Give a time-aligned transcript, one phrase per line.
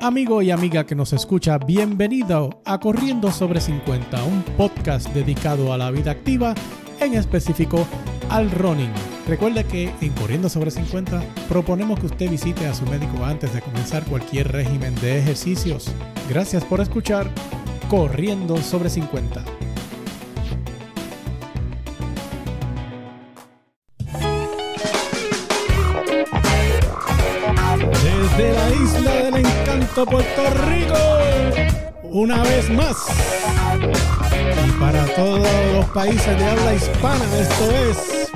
[0.00, 5.76] Amigo y amiga que nos escucha, bienvenido a Corriendo sobre 50, un podcast dedicado a
[5.76, 6.54] la vida activa,
[7.00, 7.84] en específico
[8.30, 8.92] al running.
[9.26, 13.60] Recuerde que en Corriendo sobre 50 proponemos que usted visite a su médico antes de
[13.60, 15.90] comenzar cualquier régimen de ejercicios.
[16.28, 17.28] Gracias por escuchar
[17.88, 19.44] Corriendo sobre 50.
[28.38, 30.94] Desde la isla del encanto Puerto Rico,
[32.04, 32.96] una vez más.
[34.64, 38.30] Y para todos los países de habla hispana, esto es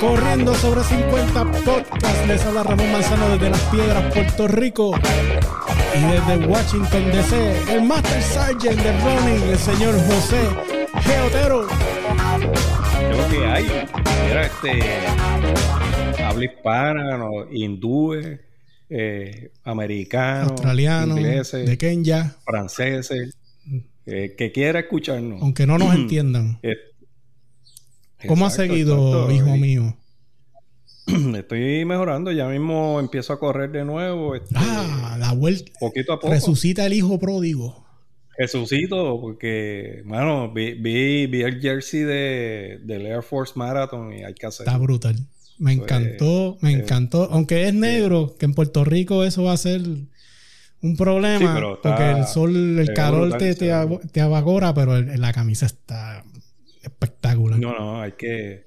[0.00, 2.26] Corriendo sobre 50 Podcast.
[2.26, 4.92] Les habla Ramón Manzano desde Las Piedras, Puerto Rico.
[5.94, 10.40] Y desde Washington DC, el Master Sergeant de Running, el señor José
[11.02, 11.66] Geotero.
[13.10, 13.66] Creo que hay.
[14.30, 14.80] Era este.
[16.24, 18.40] Habla hispana, no, hindúes,
[18.88, 23.36] eh, americanos, Australiano, ingleses, de Kenya, franceses,
[24.06, 25.42] eh, que quiera escucharnos.
[25.42, 26.58] aunque no nos entiendan.
[26.62, 26.76] Eh,
[28.26, 29.96] ¿Cómo ha seguido, hijo mío?
[31.36, 34.34] Estoy mejorando, ya mismo empiezo a correr de nuevo.
[34.34, 35.70] este, Ah, la vuelta.
[35.78, 36.32] poquito a poco.
[36.32, 37.84] Resucita el hijo pródigo.
[38.38, 44.34] Jesucito, porque, mano, vi, vi, vi el jersey de, del Air Force Marathon y hay
[44.34, 44.70] que hacerlo.
[44.70, 45.16] Está brutal.
[45.58, 47.28] Me Eso encantó, me es- encantó.
[47.30, 49.80] Aunque es negro, que en Puerto Rico eso va a ser
[50.82, 51.38] un problema.
[51.38, 53.72] Sí, pero está- porque el sol, el ve calor te, te,
[54.20, 56.24] abagora, pero el- la camisa está
[56.82, 57.58] espectacular.
[57.58, 58.66] No, no, hay que.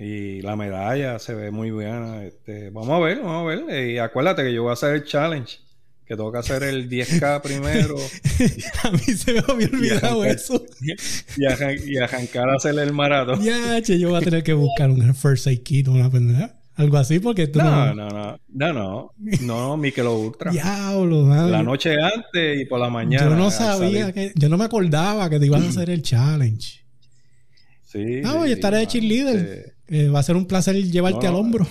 [0.00, 2.24] Y la medalla se ve muy buena.
[2.24, 3.88] Este, vamos a ver, vamos a ver.
[3.90, 5.58] Y acuérdate que yo voy a hacer el challenge.
[6.08, 7.96] Que tengo que hacer el 10K primero.
[8.82, 10.64] a mí se me había olvidado arrancar- eso.
[11.36, 13.42] y, arran- y arrancar a hacer el maratón.
[13.42, 16.54] Ya, che, yo voy a tener que buscar un first aid kit o una pendeja.
[16.76, 18.38] Algo así porque tú No, no, no.
[18.48, 19.12] No, no.
[19.42, 20.50] No, Michelob Ultra.
[20.52, 21.50] Diablo, madre.
[21.50, 23.24] La noche antes y por la mañana.
[23.28, 26.84] Yo no sabía que, yo no me acordaba que te ibas a hacer el challenge.
[27.84, 28.22] Sí.
[28.24, 29.36] Ah, voy a sí, estar de cheerleader.
[29.36, 31.66] este, Eh, va a ser un placer llevarte No, al hombro.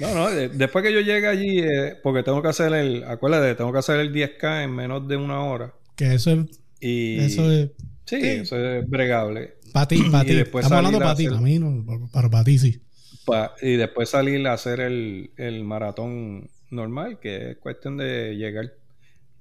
[0.00, 3.54] No, no, de- después que yo llegue allí, eh, porque tengo que hacer el, acuérdate,
[3.54, 5.72] tengo que hacer el 10K en menos de una hora.
[5.96, 6.38] Que eso es,
[6.80, 7.70] Y eso es
[8.04, 8.26] sí, sí.
[8.26, 9.54] eso es bregable.
[9.72, 10.34] para ti, para ti.
[10.34, 12.80] después Estamos hablando para ti, para mí no, pero para ti sí.
[13.24, 18.72] Pa- y después salir a hacer el, el maratón normal, que es cuestión de llegar.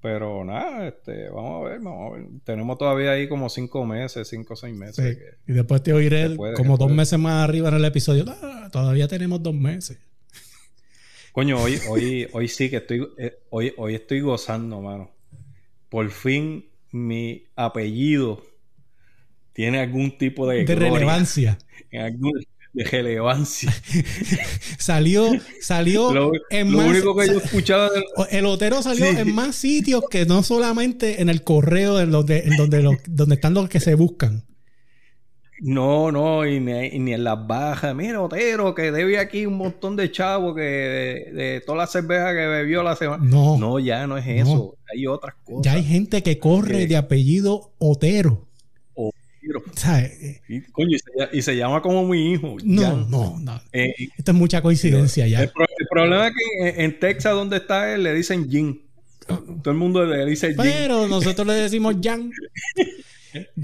[0.02, 2.28] Pero nada, este, vamos a ver, vamos a ver.
[2.44, 4.96] Tenemos todavía ahí como cinco meses, cinco o seis meses.
[4.96, 5.16] Sí.
[5.18, 8.26] que- Y después te oiré como se dos meses más arriba en el episodio.
[8.28, 9.98] Ah, todavía tenemos dos meses.
[11.34, 15.12] Coño, hoy, hoy, hoy sí que estoy, eh, hoy, hoy estoy gozando, mano.
[15.90, 18.44] Por fin mi apellido
[19.52, 21.58] tiene algún tipo de, De relevancia.
[21.92, 23.72] en algún- de relevancia.
[24.80, 25.30] Salió,
[25.62, 26.88] salió Lo, en lo más.
[26.90, 29.18] único que yo escuchaba de- O- El Otero salió Sí.
[29.18, 33.36] en más sitios que no solamente en el correo en donde, en donde, los- donde
[33.36, 34.44] están los que se buscan.
[35.62, 37.96] No, no, y ni, y ni en las bajas.
[37.96, 42.32] Mira, Otero, que debe aquí un montón de chavos que de, de toda la cerveza
[42.34, 43.24] que bebió la semana.
[43.24, 43.58] No.
[43.58, 44.32] No, ya no es No.
[44.34, 44.78] eso.
[44.94, 45.62] Hay otras cosas.
[45.64, 48.48] Ya hay gente que corre Que- de apellido Otero.
[48.96, 49.60] Otero.
[49.72, 52.56] O sea, eh, Y, coño, y se, lla- y se llama como mi hijo.
[52.64, 53.62] no, no, no.
[53.72, 55.42] Eh, Esto es mucha coincidencia el, ya.
[55.44, 55.52] el
[55.90, 58.80] problema es que en, en Texas, donde está él, le dicen Jim.
[59.28, 60.58] Todo el mundo le dice Jim.
[60.58, 62.30] Pero nosotros le decimos Jan.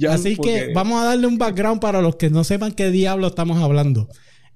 [0.09, 3.61] Así que vamos a darle un background para los que no sepan qué diablo estamos
[3.61, 4.07] hablando.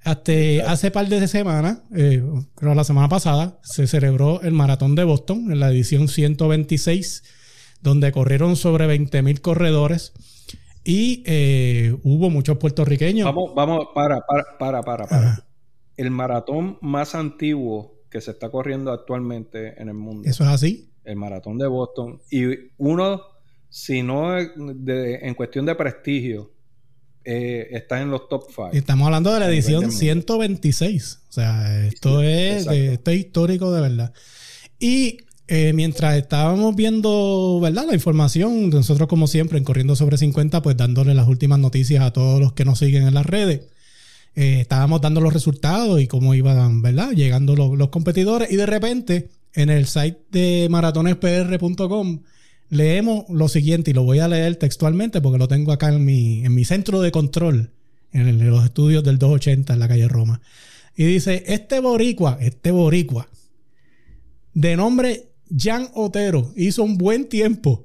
[0.04, 0.34] Hasta
[0.68, 2.22] hace par de semanas, eh,
[2.56, 7.24] creo la semana pasada, se celebró el maratón de Boston en la edición 126,
[7.82, 10.14] donde corrieron sobre 20.000 corredores
[10.84, 13.26] y eh, hubo muchos puertorriqueños.
[13.26, 15.08] Vamos, vamos, para, para, para, para.
[15.08, 15.46] para.
[15.96, 20.30] El maratón más antiguo que se está corriendo actualmente en el mundo.
[20.30, 20.92] Eso es así.
[21.06, 22.22] el maratón de Boston.
[22.30, 22.46] Y
[22.78, 23.22] uno,
[23.76, 26.52] si no es de- en cuestión de prestigio,
[27.26, 28.70] eh, está en los top 5.
[28.74, 30.00] Estamos hablando de la edición del mundo.
[30.00, 31.20] 126.
[31.28, 34.14] O sea, esto Sí, es, de- esto es histórico de verdad.
[34.78, 35.18] Y
[35.48, 37.86] eh, mientras estábamos viendo, ¿verdad?
[37.88, 42.14] La información, nosotros como siempre en Corriendo sobre 50, pues dándole las últimas noticias a
[42.14, 43.62] todos los que nos siguen en las redes.
[44.36, 47.12] eh, estábamos dando los resultados y cómo iban, ¿verdad?
[47.12, 52.22] Llegando los, los competidores y de repente en el site de maratonespr.com
[52.74, 56.44] leemos lo siguiente y lo voy a leer textualmente porque lo tengo acá en mi,
[56.44, 57.72] en mi centro de control,
[58.12, 60.42] en los estudios del 280 en la calle Roma.
[60.96, 63.28] Y dice, este boricua, este boricua,
[64.54, 67.84] de nombre Jan Otero, hizo un buen tiempo.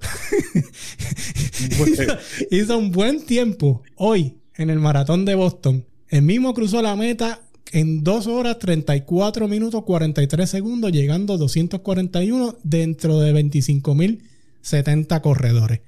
[2.50, 5.84] hizo, un buen tiempo hoy en el maratón de Boston.
[6.08, 7.42] El mismo cruzó la meta
[7.72, 14.22] en 2 horas 34 minutos 43 segundos, llegando a 241 dentro de 25 mil
[14.60, 15.80] 70 corredores.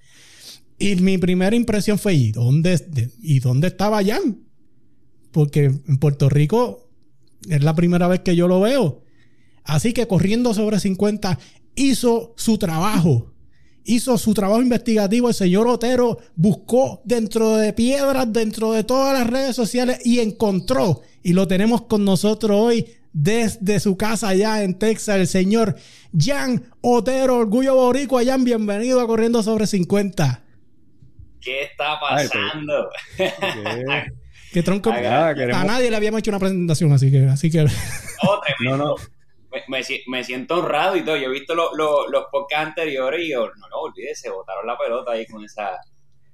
[0.79, 4.39] Y mi primera impresión fue, ¿y dónde, ¿y dónde estaba Jan?
[5.31, 6.89] Porque en Puerto Rico
[7.49, 9.03] es la primera vez que yo lo veo.
[9.65, 11.39] Así que corriendo sobre 50
[11.75, 13.35] hizo su trabajo.
[13.85, 15.29] Hizo su trabajo investigativo.
[15.29, 21.03] El señor Otero buscó dentro de piedras, dentro de todas las redes sociales y encontró.
[21.23, 25.77] Y lo tenemos con nosotros hoy desde su casa allá en Texas, el señor
[26.17, 28.25] Jan Otero, Orgullo Boricua.
[28.25, 30.45] Jan, bienvenido a Corriendo sobre 50.
[31.41, 32.91] ¿Qué está pasando?
[34.53, 34.63] ¿Qué?
[34.63, 34.91] tronco?
[34.91, 37.27] a nadie le habíamos hecho una presentación, así que...
[37.27, 37.65] Así que...
[38.61, 38.95] no, no.
[39.67, 41.17] Me, siento honrado y todo.
[41.17, 45.27] Yo he visto los podcasts anteriores y yo, no, no, olvídese, botaron la pelota ahí
[45.27, 45.81] con esa,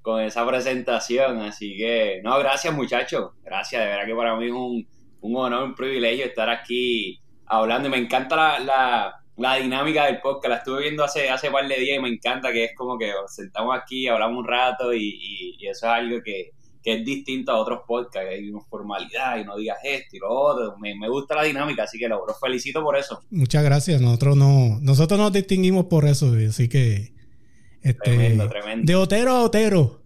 [0.03, 1.41] con esa presentación.
[1.41, 3.31] Así que, no, gracias muchachos.
[3.43, 4.87] Gracias, de verdad que para mí es un
[5.27, 10.57] un honor, un privilegio estar aquí hablando y me encanta la, dinámica del podcast, la
[10.57, 13.77] estuve viendo hace, hace par de días y me encanta que es como que sentamos
[13.77, 16.53] aquí, hablamos un rato y, eso es algo que,
[16.85, 20.77] es distinto a otros podcasts, hay una formalidad y no digas esto y lo otro,
[20.79, 23.25] me, gusta la dinámica, así que los felicito por eso.
[23.29, 27.13] Muchas gracias, nosotros no, nosotros nos distinguimos por eso, así que...
[27.83, 28.85] Este, tremendo, tremendo.
[28.85, 30.01] De Otero a Otero.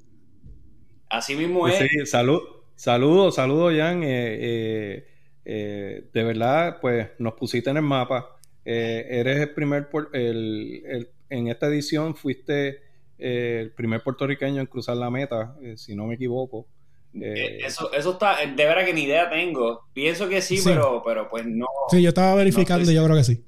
[1.11, 1.79] Así mismo es.
[1.79, 2.41] Sí, salud,
[2.77, 4.03] saludos, saludos, Jan.
[4.05, 5.10] Eh, eh,
[5.53, 8.37] eh, de verdad, pues nos pusiste en el mapa.
[8.65, 12.83] Eh, eres el primer, el, en esta edición fuiste
[13.19, 16.69] eh, el primer puertorriqueño en cruzar la meta, si no me equivoco.
[17.13, 19.89] eso, eso está, de verdad que ni idea tengo.
[19.93, 21.67] Pienso que sí, Pero, pero pues no.
[21.91, 23.45] Sí, yo estaba verificando y yo creo que sí.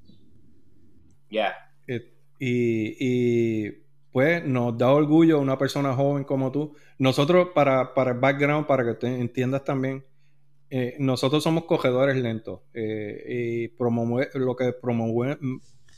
[1.30, 1.54] Ya.
[1.86, 3.70] y, y
[4.10, 6.74] pues nos da orgullo una persona joven como tú.
[6.98, 10.04] Nosotros, para, para el background, para que te entiendas también,
[10.74, 15.38] eh, nosotros somos cogedores lentos eh, y promover, lo que promover,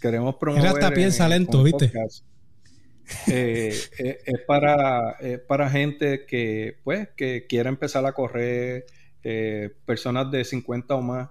[0.00, 0.66] queremos promover.
[0.66, 1.92] hasta piensa lento, ¿viste?
[3.30, 3.68] Eh,
[3.98, 8.86] es para, para gente que, pues, que quiere empezar a correr,
[9.84, 11.28] personas de 50 o más.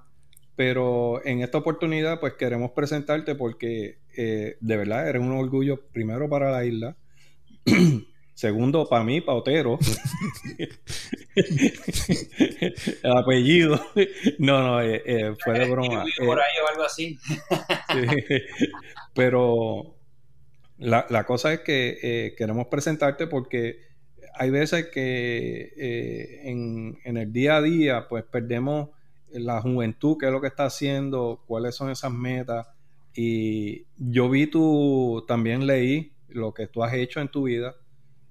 [0.56, 6.52] Pero en esta oportunidad, pues queremos presentarte porque de verdad eres un orgullo primero para
[6.52, 6.96] la isla.
[8.44, 9.80] Segundo, para mí, Pautero.
[13.04, 13.80] el apellido.
[14.38, 16.04] No, no, eh, eh, fue de broma.
[16.18, 17.18] Por ahí o algo así.
[19.14, 19.96] Pero
[20.78, 23.78] la, cosa es que eh, queremos presentarte porque
[24.34, 28.90] hay veces que en, en, el día a día, pues perdemos
[29.32, 32.68] la juventud, qué es lo que está haciendo, cuáles son esas metas.
[33.16, 37.74] Y yo vi tu, también leí lo que tú has hecho en tu vida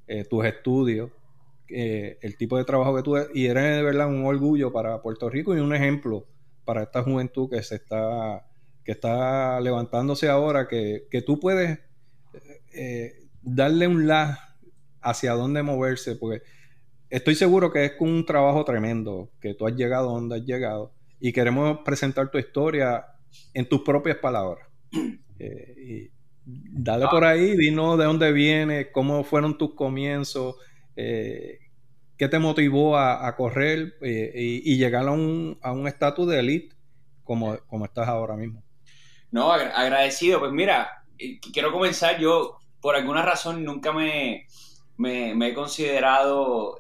[0.07, 1.11] eh, tus estudios,
[1.69, 5.31] eh, el tipo de trabajo que tú y eres de verdad un orgullo para Puerto
[5.31, 6.27] Rico y un ejemplo
[6.65, 8.47] para esta juventud que se está
[8.85, 11.79] que está levantándose ahora, que, tú puedes
[12.75, 14.57] eh, darle un la
[15.01, 16.43] hacia dónde moverse, porque
[17.11, 21.33] estoy seguro que es un trabajo tremendo, que tú has llegado donde has llegado, y
[21.33, 23.07] queremos presentar tu historia
[23.55, 24.67] en tus propias palabras.
[26.45, 30.57] Dale por ahí, dinos de dónde viene, cómo fueron tus comienzos,
[30.97, 31.59] eh,
[32.17, 36.75] qué te motivó a, correr eh, y, llegar a un estatus de elite
[37.23, 38.63] como, como estás ahora mismo.
[39.31, 40.41] No, agradecido.
[40.41, 42.19] Pues mira, eh, quiero comenzar.
[42.19, 44.47] Yo, por alguna razón, nunca me,
[44.99, 46.77] me, he considerado.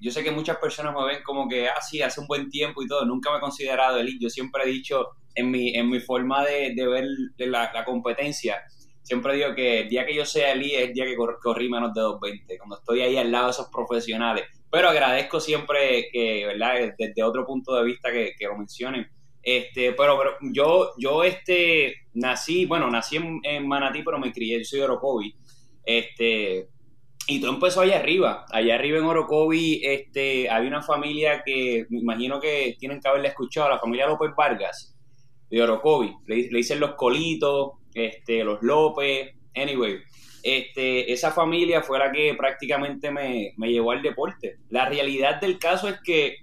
[0.00, 2.82] yo sé que muchas personas me ven como que, ah, sí, hace un buen tiempo
[2.82, 3.04] y todo.
[3.04, 4.24] Nunca me he considerado elite.
[4.24, 7.04] Yo siempre he dicho, en mi, en mi forma de, ver
[7.38, 8.62] la competencia,
[9.02, 11.92] siempre digo que el día que yo sea elite es el día que corrí menos
[11.92, 14.44] de 2.20, cuando estoy ahí al lado de esos profesionales.
[14.70, 16.94] Pero agradezco siempre que, ¿verdad?
[16.96, 19.06] Desde otro punto de vista que, lo mencionen.
[19.42, 24.64] Este, pero, pero, yo, yo este, nací, bueno, nací en, Manatí, pero me crié, yo
[24.64, 25.34] soy de Orocovi.
[25.84, 26.68] Este,
[27.26, 28.46] y todo empezó allá arriba.
[28.50, 33.28] Allá arriba en Orocovi, este, había una familia que me imagino que tienen que haberla
[33.28, 34.96] escuchado, la familia López Vargas,
[35.50, 36.14] de Orocovi.
[36.26, 39.98] Le, le dicen los colitos, este, los López, anyway.
[40.42, 44.56] Este, esa familia fue la que prácticamente me, llevó al deporte.
[44.70, 46.36] La realidad del caso es que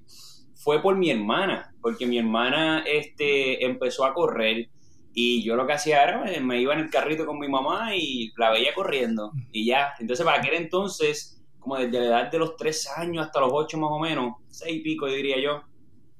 [0.56, 4.70] fue por mi hermana, porque mi hermana este, empezó a correr
[5.13, 8.32] y yo lo que hacía era, me iba en el carrito con mi mamá y
[8.38, 9.94] la veía corriendo y ya.
[10.00, 13.77] Entonces, para aquel entonces, como desde la edad de los tres años hasta los ocho
[13.77, 15.63] más o menos, seis y pico diría yo,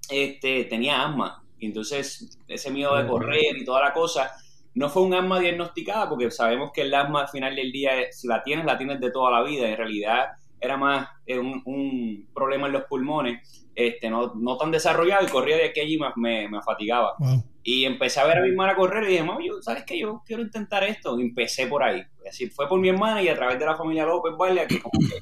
[0.10, 1.44] este, tenía asma.
[1.60, 4.32] Y entonces, ese miedo de correr y toda la cosa,
[4.80, 8.30] no fue un asma diagnosticada, porque sabemos que el asma al final del día, si
[8.30, 9.68] la tienes, la tienes de toda la vida.
[9.68, 15.26] En realidad, era más eh, un, problema en los pulmones, este, no, no, tan desarrollado,
[15.26, 17.16] y corría de aquí allí me, me, fatigaba.
[17.62, 20.00] Y empecé a ver a mi hermana correr y dije, yo, ¿sabes qué?
[20.00, 21.20] Yo quiero intentar esto.
[21.20, 22.02] Y empecé por ahí.
[22.26, 24.98] Así fue por mi hermana y a través de la familia López Valle que como
[24.98, 25.20] que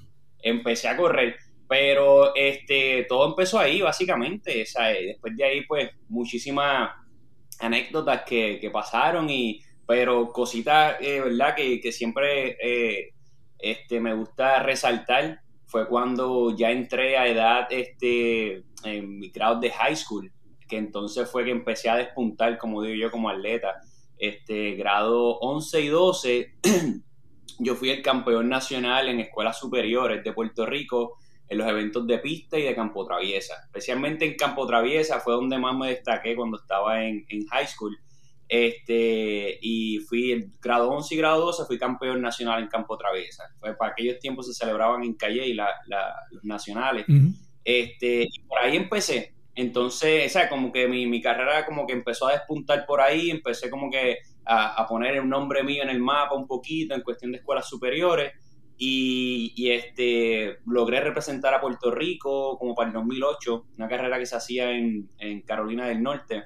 [0.47, 1.35] empecé a correr.
[1.67, 4.61] Pero este, todo empezó ahí, básicamente.
[4.61, 6.91] O sea, después de ahí, pues, muchísimas
[7.59, 11.55] anécdotas que, que pasaron, y, pero cositas, eh, ¿verdad?
[11.55, 13.13] Que, que siempre eh,
[13.59, 19.69] este, me gusta resaltar fue cuando ya entré a edad este, en mi grado de
[19.69, 20.31] high school,
[20.67, 23.81] que entonces fue que empecé a despuntar, como digo yo, como atleta.
[24.17, 26.53] Este, grado 11 y 12,
[27.59, 31.17] yo fui el campeón nacional en escuelas superiores de Puerto Rico
[31.49, 33.55] en los eventos de pista y de campo traviesa.
[33.65, 37.97] Especialmente en campo traviesa fue donde más me destaqué cuando estaba en, en high school
[38.49, 43.43] este, y fui el grado 11 y grado 12, fui campeón nacional en campo traviesa.
[43.59, 45.69] Fue para aquellos tiempos se celebraban en Calle y la,
[46.31, 47.05] los nacionales.
[47.63, 49.33] este, y por ahí empecé.
[49.53, 53.31] Entonces, o sea, como que mi, mi, carrera como que empezó a despuntar por ahí,
[53.31, 57.01] empecé como que a, a, poner un nombre mío en el mapa un poquito en
[57.01, 58.33] cuestión de escuelas superiores
[58.77, 64.35] y, este, logré representar a Puerto Rico como para el 2008, una carrera que se
[64.35, 66.43] hacía en, en Carolina del Norte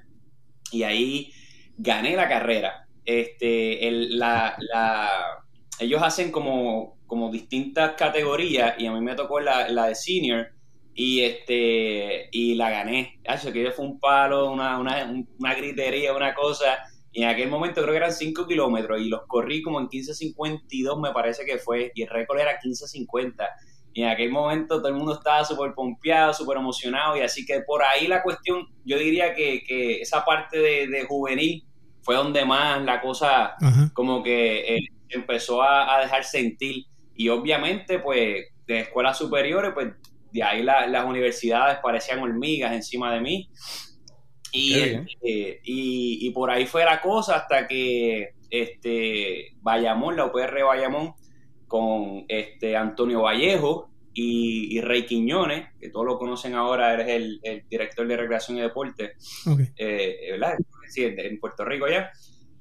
[0.71, 1.33] y ahí
[1.77, 2.87] gané la carrera.
[3.03, 5.43] Este, el, la, la,
[5.79, 10.47] ellos hacen como, como distintas categorías y a mí me tocó la, la de senior
[10.93, 13.19] y este y la gané.
[13.23, 16.79] Eso que fue un palo, una, una, una gritería, una cosa.
[17.13, 21.01] Y en aquel momento creo que eran 5 kilómetros y los corrí como en 15.52
[21.01, 23.47] me parece que fue y el récord era 15.50.
[23.93, 27.61] Y en aquel momento todo el mundo estaba súper pompeado, súper emocionado y así que
[27.61, 31.65] por ahí la cuestión, yo diría que, que esa parte de, de juvenil
[32.01, 33.55] fue donde más la cosa
[33.93, 36.85] como que eh, empezó a, dejar sentir.
[37.15, 39.93] Y obviamente, pues, de escuelas superiores, pues,
[40.31, 43.49] de ahí las universidades parecían hormigas encima de mí.
[44.51, 51.13] Y, este, y, por ahí fue la cosa hasta que este Bayamón, la UPR Bayamón,
[51.67, 58.05] con este Antonio Vallejo y, Rey Quiñones, que todos lo conocen ahora, eres el, director
[58.05, 59.13] de recreación y deporte,
[59.77, 60.57] eh, ¿verdad?
[60.95, 62.11] en Puerto Rico ya,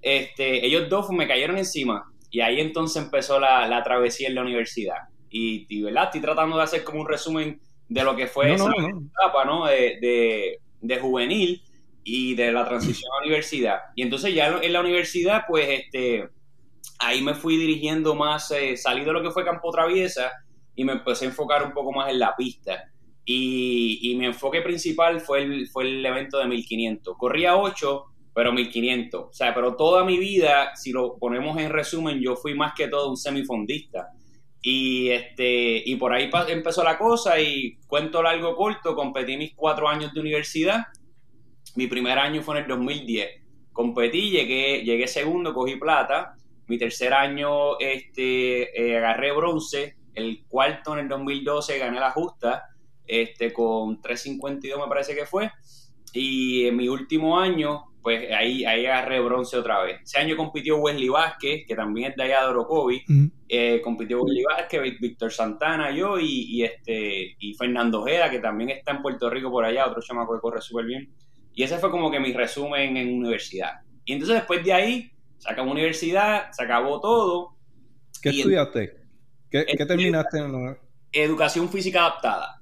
[0.01, 4.99] este, ellos dos me cayeron encima y ahí entonces empezó la, travesía en la universidad.
[5.29, 6.05] Y, ¿verdad?
[6.05, 9.67] Estoy tratando de hacer como un resumen de lo que fue esa etapa, ¿no?
[9.67, 10.59] De,
[11.01, 11.63] juvenil
[12.13, 13.79] y de la transición a la universidad.
[13.95, 16.29] Y entonces ya en la universidad, pues, este,
[16.99, 20.33] ahí me fui dirigiendo más, eh, salí de lo que fue Campo Traviesa
[20.75, 22.91] y me empecé a enfocar un poco más en la pista.
[23.25, 27.17] Y, mi enfoque principal fue el, fue el evento de 1500.
[27.17, 29.21] Corría 8, pero 1500.
[29.21, 32.89] O sea, pero toda mi vida, si lo ponemos en resumen, yo fui más que
[32.89, 34.09] todo un semifondista.
[34.63, 39.89] Y, este, y por ahí empezó la cosa y cuento largo corto, competí mis cuatro
[39.89, 40.87] años de universidad.
[41.77, 43.29] Mi primer año fue en el 2010.
[43.73, 46.35] Competí, llegué, llegué segundo, cogí plata.
[46.67, 49.97] Mi tercer año este, eh, agarré bronce.
[50.15, 52.65] El cuarto en el 2012 gané la justa
[53.07, 55.51] este, con 3.52 me parece que fue.
[56.13, 60.01] Y en mi último año pues ahí, ahí agarré bronce otra vez.
[60.03, 63.05] Ese año compitió Wesley Vázquez, que también es de allá de Orocovi,
[63.49, 68.93] eh, compitió Wesley Vázquez, Víctor Santana, yo y, este, y Fernando Ojeda, que también está
[68.93, 71.11] en Puerto Rico por allá, otro chamaco que corre súper bien.
[71.55, 73.81] Y ese fue como que mi resumen en universidad.
[74.05, 77.57] Y entonces después de ahí, se acabó universidad, se acabó todo.
[78.23, 78.97] ¿Qué estudiaste?
[79.51, 80.77] ¿Qué, ¿qué terminaste en
[81.13, 82.61] Educación física adaptada.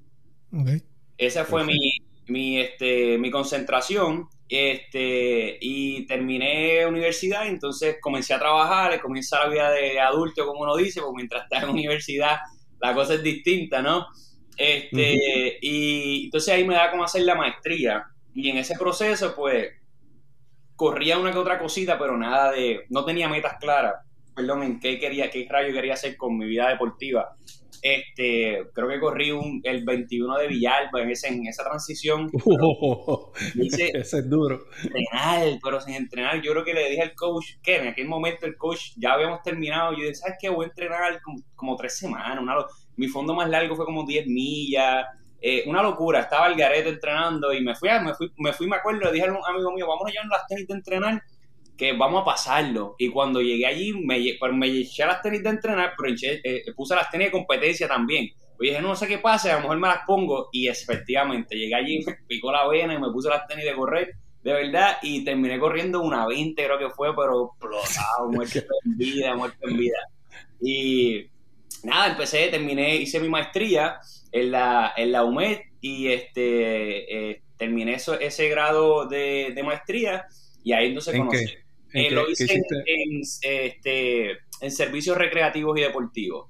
[0.51, 0.81] Okay.
[1.17, 1.77] Esa fue mi,
[2.27, 9.71] mi, este, mi concentración este, y terminé universidad, entonces comencé a trabajar, comienza la vida
[9.71, 12.37] de adulto, como uno dice, porque mientras estás en universidad
[12.79, 14.07] la cosa es distinta, ¿no?
[14.57, 18.05] Este, Y entonces ahí me da como hacer la maestría.
[18.39, 19.67] Y en ese proceso, pues,
[20.77, 23.95] corría una que otra cosita, pero nada de, no tenía metas claras,
[24.33, 27.35] perdón, en qué quería, qué rayo quería hacer con mi vida deportiva.
[27.81, 32.31] Este, creo que corrí un, el 21 de Villalba en, ese, en esa transición.
[33.59, 34.67] ese es duro.
[34.83, 36.41] Entrenar, pero sin entrenar.
[36.41, 39.43] Yo creo que le dije al coach que en aquel momento el coach ya habíamos
[39.43, 39.91] terminado.
[39.91, 40.47] Yo dije, ¿sabes qué?
[40.47, 41.19] Voy a entrenar
[41.55, 42.41] como, tres semanas.
[42.95, 45.07] mi fondo más largo fue como 10 millas.
[45.41, 48.75] Eh, una locura, estaba el garete entrenando y me fui, me fui, me fui, me
[48.75, 51.23] acuerdo, le dije a un amigo mío, vamos a llevar las tenis de entrenar,
[51.77, 52.95] que vamos a pasarlo.
[52.97, 56.93] Y cuando llegué allí, me, pues, me eché las tenis de entrenar, pero eh, puse
[56.93, 58.29] las tenis de competencia también.
[58.59, 60.49] Y dije, no, sé qué pasa, a lo mejor me las pongo.
[60.51, 64.13] Y efectivamente, llegué allí, me picó la vena y me puse las tenis de correr,
[64.43, 69.35] de verdad, y terminé corriendo una 20, creo que fue, pero explotado, muerte en vida,
[69.35, 69.97] muerte en vida.
[70.61, 71.29] Y
[71.83, 73.99] nada, empecé, terminé, hice mi maestría
[74.31, 80.25] en la, en la UMED y este, eh, terminé eso, ese grado de, maestría
[80.63, 81.45] y ahí entonces conocí.
[81.93, 86.47] Eh, lo hice en, este, en servicios recreativos y deportivos.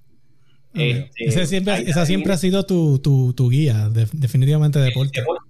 [0.74, 5.20] Este, siempre, esa siempre ha sido tu, tu, guía, definitivamente deporte.
[5.22, 5.50] deporte.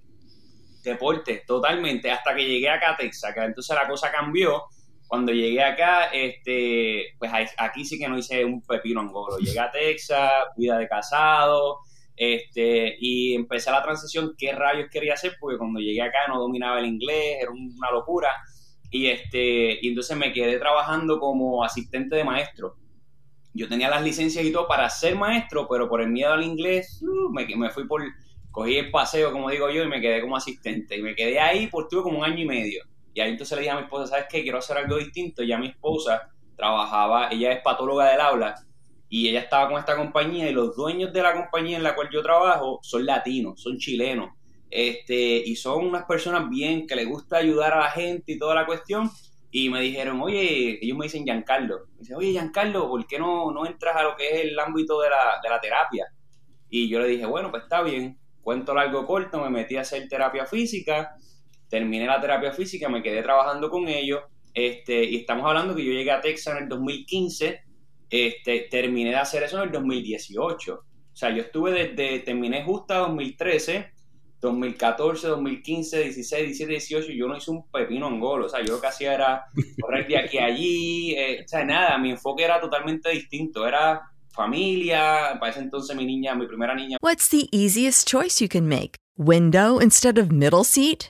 [0.83, 4.63] Deporte, totalmente, hasta que llegué acá a Texas, que entonces la cosa cambió.
[5.09, 9.37] Cuando llegué acá, este, pues aquí sí que no hice un pepino angolo.
[9.39, 11.79] Llegué a Texas, vida de casado,
[12.15, 16.79] este, y empecé la transición, qué rayos quería hacer, porque cuando llegué acá no dominaba
[16.79, 18.29] el inglés, era una locura.
[18.89, 22.77] Y, este, y entonces me quedé trabajando como asistente de maestro
[23.53, 27.01] yo tenía las licencias y todo para ser maestro, pero por el miedo al inglés,
[27.01, 28.03] uh, me, me, fui por,
[28.51, 30.97] cogí el paseo, como digo yo, y me quedé como asistente.
[30.97, 32.83] Y me quedé ahí por tuve como un año y medio.
[33.13, 34.43] Y ahí entonces le dije a mi esposa, ¿sabes qué?
[34.43, 35.43] Quiero hacer algo distinto.
[35.43, 38.55] Ya mi esposa trabajaba, ella es patóloga del aula,
[39.07, 42.09] y ella estaba con esta compañía, y los dueños de la compañía en la cual
[42.11, 44.31] yo trabajo son latinos, son chilenos.
[44.69, 48.53] Este, y son unas personas bien que les gusta ayudar a la gente y toda
[48.53, 49.09] la cuestión
[49.51, 51.87] y me dijeron, oye, ellos me dicen Giancarlo.
[51.93, 55.01] Me dicen, oye, Giancarlo, ¿por qué no, no entras a lo que es el ámbito
[55.01, 56.05] de la, de la terapia?
[56.69, 58.19] Y yo le dije, bueno, pues está bien.
[58.43, 61.15] Cuento largo corto, me metí a hacer terapia física,
[61.69, 64.21] terminé la terapia física, me quedé trabajando con ellos.
[64.53, 67.61] Este, y estamos hablando que yo llegué a Texas en el 2015,
[68.09, 70.73] este, terminé de hacer eso en el 2018.
[70.73, 73.91] O sea, yo estuve desde, terminé justo 2013
[74.41, 78.43] 2014, 2015, 16, 17, 18, yo no hice un pepino en gol.
[78.43, 79.45] O sea, yo lo que hacía era
[79.81, 81.13] correr de aquí a allí.
[81.15, 83.67] Eh, o sea, nada, mi enfoque era totalmente distinto.
[83.67, 86.97] Era familia, para ese entonces mi niña, mi primera niña.
[87.01, 88.95] What's the easiest choice you can make?
[89.17, 91.09] Window instead of middle seat?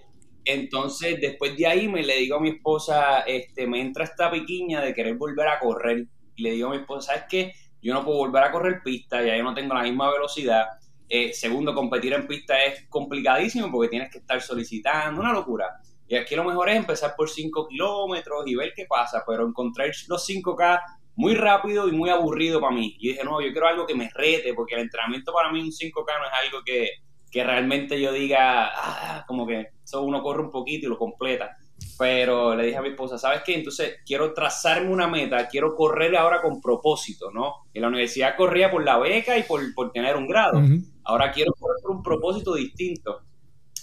[0.43, 4.81] Entonces, después de ahí, me le digo a mi esposa, este, me entra esta piquiña
[4.81, 6.07] de querer volver a correr.
[6.35, 7.53] Y le digo a mi esposa, ¿sabes qué?
[7.81, 10.65] Yo no puedo volver a correr pista, ya yo no tengo la misma velocidad.
[11.09, 15.67] Eh, segundo, competir en pista es complicadísimo porque tienes que estar solicitando, una locura.
[16.07, 19.91] Y aquí lo mejor es empezar por 5 kilómetros y ver qué pasa, pero encontrar
[20.07, 20.81] los 5K
[21.15, 22.95] muy rápido y muy aburrido para mí.
[22.99, 25.71] Y dije, no, yo quiero algo que me rete, porque el entrenamiento para mí un
[25.71, 26.89] 5K no es algo que,
[27.31, 31.57] que realmente yo diga, ah, como que eso uno corre un poquito y lo completa.
[31.97, 33.55] Pero le dije a mi esposa, ¿sabes qué?
[33.55, 37.55] Entonces quiero trazarme una meta, quiero correr ahora con propósito, ¿no?
[37.73, 40.61] En la universidad corría por la beca y por, por tener un grado.
[41.03, 43.21] Ahora quiero correr por un propósito distinto.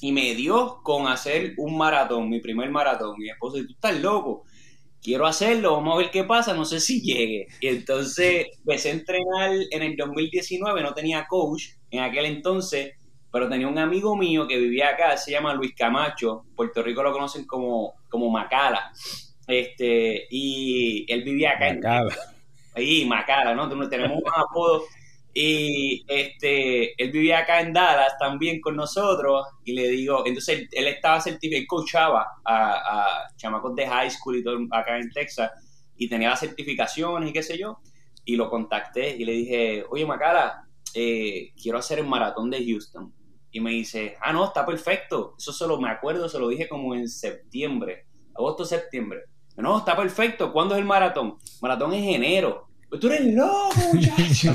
[0.00, 3.16] Y me dio con hacer un maratón, mi primer maratón.
[3.18, 4.44] Mi esposa, tú estás loco.
[5.02, 7.48] Quiero hacerlo, vamos a ver qué pasa, no sé si llegue.
[7.60, 12.97] Y entonces empecé a entrenar en el 2019, no tenía coach en aquel entonces
[13.30, 17.12] pero tenía un amigo mío que vivía acá, se llama Luis Camacho, Puerto Rico lo
[17.12, 18.92] conocen como, como Macala,
[19.46, 22.12] este, y él vivía acá Macala.
[22.12, 22.38] en...
[22.74, 23.88] Ahí, Macala, ¿no?
[23.88, 24.84] Tenemos un apodo.
[25.34, 30.86] Y este, él vivía acá en Dallas también con nosotros y le digo, entonces él,
[30.88, 35.52] estaba certificado, él coachaba a, a, chamacos de high school y todo acá en Texas
[35.96, 37.78] y tenía las certificaciones y qué sé yo.
[38.24, 43.12] Y lo contacté y le dije, oye Macala, eh, quiero hacer el maratón de Houston.
[43.50, 45.34] Y me dice, ah, no, está perfecto.
[45.38, 49.22] Eso solo me acuerdo, se lo dije como en septiembre, agosto, septiembre.
[49.56, 50.52] No, está perfecto.
[50.52, 51.36] ¿Cuándo es el maratón?
[51.60, 52.68] Maratón es enero.
[52.88, 54.54] Pues tú eres loco, muchacho.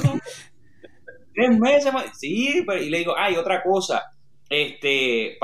[1.34, 2.06] Tres meses más.
[2.17, 4.03] Sí, y le digo, ay, otra cosa.
[4.49, 5.38] Este,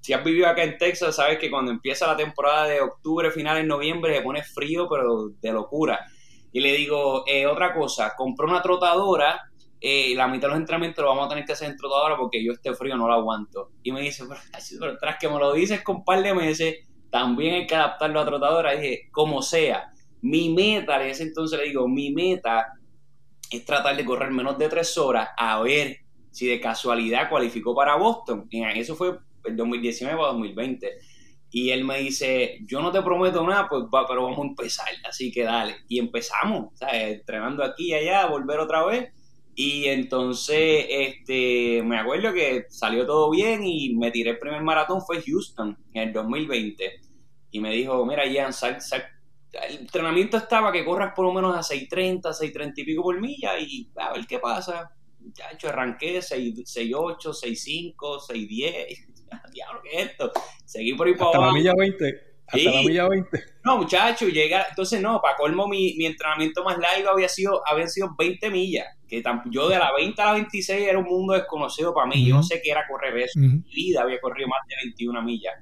[0.00, 3.66] si has vivido acá en Texas, sabes que cuando empieza la temporada de octubre, finales,
[3.66, 6.00] noviembre, se pone frío, pero de locura.
[6.52, 9.49] Y le digo, eh, otra cosa, compré una trotadora
[9.80, 12.44] eh, la mitad de los entrenamientos lo vamos a tener que hacer en trotadora porque
[12.44, 13.70] yo este frío no lo aguanto.
[13.82, 14.24] Y me dice,
[14.78, 16.76] pero, tras que me lo dices con un par de meses,
[17.10, 18.72] también hay que adaptarlo a trotadora.
[18.72, 19.90] Dije, como sea,
[20.22, 22.74] mi meta, en ese entonces le digo, mi meta
[23.50, 25.98] es tratar de correr menos de tres horas a ver
[26.30, 28.48] si de casualidad cualificó para Boston.
[28.50, 30.90] Eso fue el 2019 a 2020.
[31.52, 34.88] Y él me dice, yo no te prometo nada, pues va, pero vamos a empezar,
[35.08, 35.78] así que dale.
[35.88, 37.18] Y empezamos, ¿sabes?
[37.18, 39.12] entrenando aquí y allá, volver otra vez.
[39.62, 45.02] Y entonces, este, me acuerdo que salió todo bien y me tiré el primer maratón,
[45.02, 46.98] fue Houston, en el 2020.
[47.50, 48.52] Y me dijo, mira, Ian,
[49.52, 53.58] el entrenamiento estaba que corras por lo menos a 6.30, 6.30 y pico por milla
[53.58, 54.92] y a ver qué pasa.
[55.34, 59.52] Ya hecho, arranqué 6.8, 6.5, 6.10.
[59.52, 60.32] Diablo, ¿qué es esto?
[60.64, 61.46] Seguí por ahí para abajo.
[61.48, 62.20] la milla 20.
[62.46, 63.44] Hasta la milla 20.
[63.62, 64.68] No, muchacho, llega.
[64.70, 68.86] Entonces, no, para colmo, mi, mi entrenamiento más largo había sido, habían sido 20 millas.
[69.10, 72.24] Que yo de la 20 a la 26 era un mundo desconocido para mí.
[72.24, 73.40] Yo no sé qué era correr eso.
[73.40, 75.54] Mi vida había corrido más de 21 millas,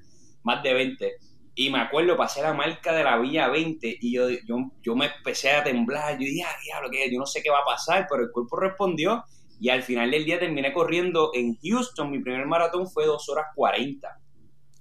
[0.42, 1.12] más de 20.
[1.54, 5.06] Y me acuerdo, pasé la marca de la Villa 20 y yo, yo, yo me
[5.06, 6.12] empecé a temblar.
[6.12, 8.60] Yo dije, ah, diablo, que yo no sé qué va a pasar, pero el cuerpo
[8.60, 9.24] respondió.
[9.58, 12.10] Y al final del día terminé corriendo en Houston.
[12.12, 14.08] Mi primer maratón fue 2 horas 40.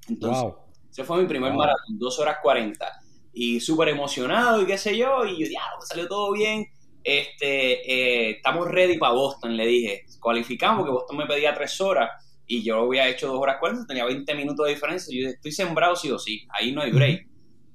[0.09, 2.85] Entonces, wow ese fue mi primer maratón, 2 horas 40.
[3.31, 5.25] Y súper emocionado y qué sé yo.
[5.25, 6.65] Y yo, ya, salió todo bien.
[7.07, 10.05] Este, eh, estamos ready para Boston, le dije.
[10.19, 12.09] Cualificamos, porque Boston me pedía 3 horas.
[12.45, 15.17] Y yo había hecho 2 horas 40, tenía 20 minutos de diferencia.
[15.17, 16.45] Yo estoy sembrado sí o sí.
[16.49, 17.25] Ahí no hay break.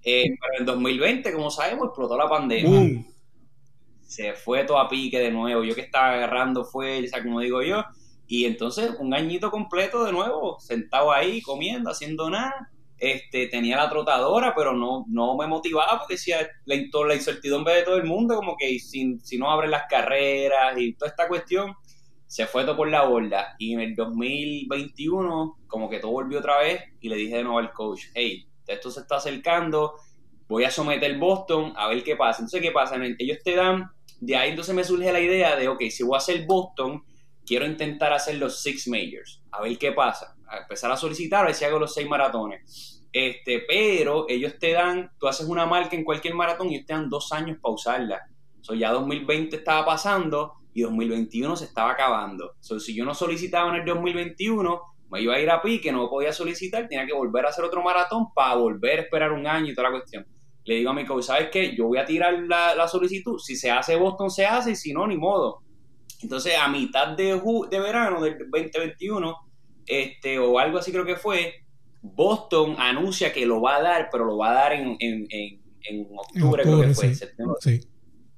[0.03, 3.07] Eh, pero en 2020, como sabemos, explotó la pandemia.
[4.03, 5.65] Se fue todo a pique de nuevo.
[5.65, 7.83] Yo que estaba agarrando fuerza, como digo yo.
[8.27, 12.71] Y entonces, un añito completo de nuevo, sentado ahí, comiendo, haciendo nada
[13.03, 17.83] este, tenía la trotadora, pero no, no me motivaba porque decía la, la incertidumbre de
[17.83, 21.75] todo el mundo, como que si, si no abren las carreras y toda esta cuestión,
[22.29, 23.57] se fue todo por la borda.
[23.59, 27.59] Y en el 2021, como que todo volvió otra vez y le dije de nuevo
[27.59, 29.95] al coach, hey, esto se está acercando,
[30.47, 32.39] voy a someter Boston a ver qué pasa.
[32.39, 32.95] Entonces, ¿qué pasa?
[33.19, 36.19] Ellos te dan, de ahí entonces me surge la idea de, ok, si voy a
[36.19, 37.03] hacer Boston,
[37.45, 40.37] quiero intentar hacer los Six Majors, a ver qué pasa.
[40.47, 42.92] A empezar a solicitar, a ver si hago los seis maratones.
[43.13, 46.95] Este, pero ellos te dan, tú haces una marca en cualquier maratón y ellos te
[46.95, 48.21] dan dos años para usarla.
[48.63, 52.55] So, ya 2020 estaba pasando y 2021 se estaba acabando.
[52.61, 56.09] So, si yo no solicitaba en el 2021, me iba a ir a pique, no
[56.09, 59.71] podía solicitar, tenía que volver a hacer otro maratón para volver a esperar un año
[59.71, 60.27] y toda la cuestión.
[60.65, 61.77] Le digo a mi coach, ¿sabes qué?
[61.77, 63.39] Yo voy a tirar la, solicitud.
[63.39, 65.59] Si se hace Boston, se hace, y si no, ni modo.
[66.23, 69.37] Entonces, a mitad de, de verano del 2021,
[69.85, 71.53] este, o algo así creo que fue,
[72.03, 76.09] Boston anuncia que lo va a dar, pero lo va a dar en, en, en,
[76.13, 77.57] octubre, creo que fue, septiembre.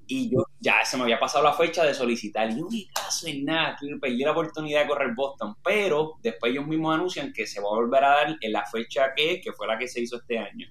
[0.06, 2.50] Y yo ya se me había pasado la fecha de solicitar.
[2.50, 5.56] Y yo, ni caso en nada, perdí la oportunidad de correr Boston.
[5.64, 9.14] Pero después ellos mismos anuncian que se va a volver a dar en la fecha
[9.16, 10.68] que, que fue la que se hizo este año.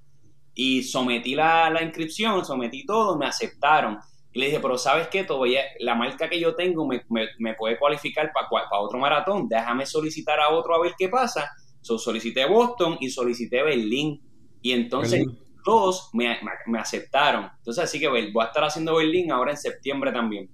[0.54, 3.98] Y sometí la, la inscripción, sometí todo, me aceptaron.
[4.32, 5.24] Y le dije, pero ¿sabes qué?
[5.24, 9.48] Todavía la marca que yo tengo me, me, me puede cualificar para para otro maratón.
[9.50, 11.52] Déjame solicitar a otro a ver qué pasa
[11.84, 14.22] So, solicité Boston y solicité Berlín.
[14.62, 15.26] Y entonces
[15.64, 17.50] todos me, me, aceptaron.
[17.58, 20.50] Entonces, así que voy a estar haciendo Berlín ahora en septiembre también.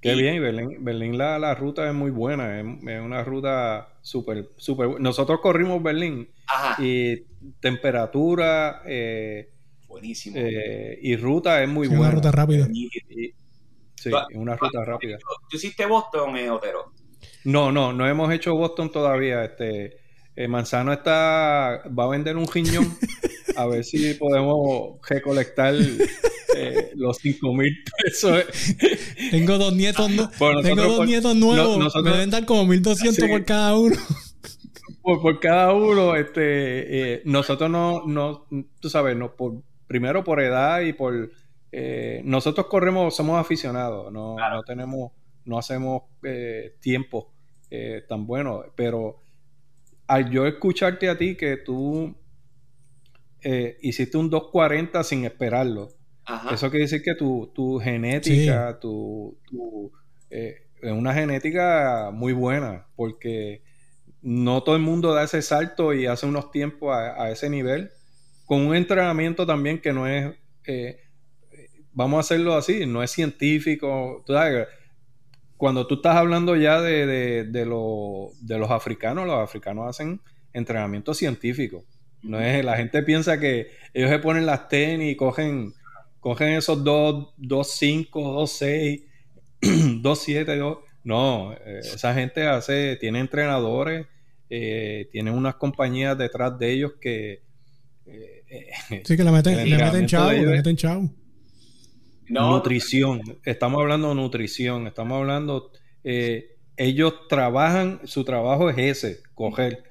[0.00, 5.00] Qué bien, Berlín, Berlín la, la, ruta es muy buena, es, una ruta súper, súper
[5.00, 6.28] Nosotros corrimos Berlín
[6.78, 7.20] y
[7.60, 9.50] temperatura, eh,
[9.86, 10.38] buenísimo.
[10.38, 12.02] Eh, y ruta es muy buena.
[12.02, 12.66] Una ruta rápida.
[13.94, 15.18] sí, una ruta rápida.
[15.48, 16.92] ¿Tú hiciste Boston, eh, Otero?
[17.44, 19.44] No, no, no hemos hecho Boston todavía.
[19.44, 20.01] Este,
[20.36, 22.96] eh, Manzano está va a vender un riñón
[23.56, 25.74] a ver si podemos recolectar
[26.56, 28.44] eh, los 5 mil pesos.
[29.30, 30.10] Tengo dos nietos,
[30.62, 31.94] tengo dos nietos nuevos.
[32.02, 33.96] me deben dar como 1200 por cada uno.
[35.02, 38.46] Por, cada uno, este, eh, nosotros no, no,
[38.78, 39.54] tú sabes, no, por,
[39.88, 41.32] primero por edad y por,
[42.22, 45.10] nosotros corremos, somos aficionados, no, no tenemos
[45.44, 47.32] no hacemos eh, tiempo
[47.70, 49.21] eh, tan bueno, pero
[50.12, 52.14] al yo escucharte a ti que tú
[53.40, 55.88] eh, hiciste un 240 sin esperarlo,
[56.52, 59.38] eso quiere decir que tu, tu genética, tu,
[60.28, 63.62] es una genética muy buena, porque
[64.20, 67.90] no todo el mundo da ese salto y hace unos tiempos a, ese nivel,
[68.44, 70.34] con un entrenamiento también que no es,
[71.92, 74.68] vamos a hacerlo así, no es científico, tú sabes,
[75.62, 80.20] cuando tú estás hablando ya de, de, los africanos, los africanos hacen
[80.52, 81.84] entrenamiento científico.
[82.20, 85.72] No es, la gente piensa que ellos se ponen las tenis y cogen,
[86.18, 89.02] cogen esos 2, 2, 5, 2, 6,
[90.02, 90.78] 2, 7, 2.
[91.04, 94.08] No, eh, esa gente hace, tiene entrenadores,
[94.50, 97.40] eh, tienen unas compañías detrás de ellos que.
[98.06, 98.42] Eh,
[99.04, 101.08] sí, que le meten, le meten chavo, le meten chavo.
[102.40, 105.70] Nutrición, estamos hablando de nutrición, estamos hablando,
[106.02, 109.84] eh, ellos trabajan, su trabajo es ese, coger,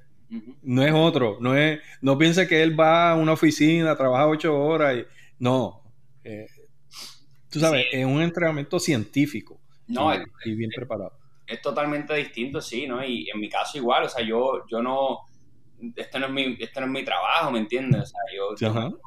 [0.64, 4.58] no es otro, no es, no piense que él va a una oficina, trabaja ocho
[4.60, 5.06] horas y
[5.38, 5.84] no,
[6.24, 6.48] eh,
[7.50, 10.12] tú sabes, es un entrenamiento científico no,
[10.44, 11.14] y, bien preparado.
[11.46, 13.04] Es totalmente distinto, sí, ¿no?
[13.06, 15.20] Y en mi caso igual, o sea, yo, yo no,
[15.96, 18.02] este no es mi, este no es mi trabajo, ¿me entiendes?
[18.02, 18.20] O sea,
[18.72, 19.00] yo,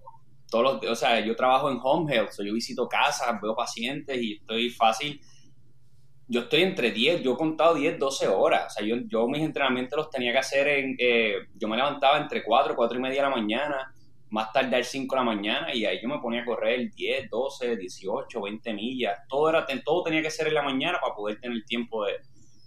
[0.55, 4.35] todos los, o sea, yo trabajo en home health, yo visito casas, veo pacientes y
[4.35, 5.21] estoy fácil.
[6.29, 8.67] Yo estoy entre 10, yo he contado 10, 12 horas.
[8.69, 10.95] O sea, yo, yo mis entrenamientos los tenía que hacer en.
[10.97, 13.95] Eh, yo me levantaba entre 4, 4 y media de la mañana,
[14.31, 17.29] más tarde al 5 de la mañana, y ahí yo me ponía a correr 10,
[17.29, 19.19] 12, 18, 20 millas.
[19.29, 22.12] Todo, era, todo tenía que ser en la mañana para poder tener tiempo de,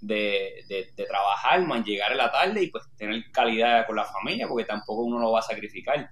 [0.01, 4.45] de, de, trabajar, más llegar en la tarde y pues tener calidad con la familia,
[4.45, 6.09] porque tampoco uno lo va a sacrificar.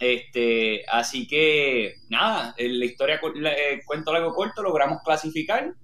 [0.00, 5.74] Este, así que nada, la historia, eh, cuento algo corto, logramos clasificar.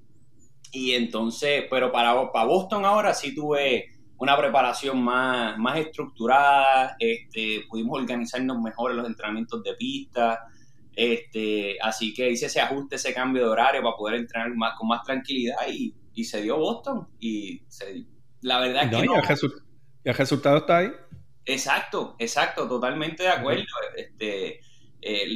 [0.72, 7.64] Y entonces, pero para, para Boston ahora sí tuve una preparación más, más estructurada, este,
[7.68, 10.40] pudimos organizarnos mejor en los entrenamientos de pista,
[10.94, 14.88] este, así que hice ese ajuste, ese cambio de horario para poder entrenar más, con
[14.88, 17.06] más tranquilidad y, y se dio Boston.
[17.20, 17.62] Y
[18.40, 19.06] la verdad es que...
[20.04, 20.90] y el resultado está ahí.
[21.46, 23.64] Exacto, exacto, totalmente de acuerdo.
[23.96, 24.60] Este,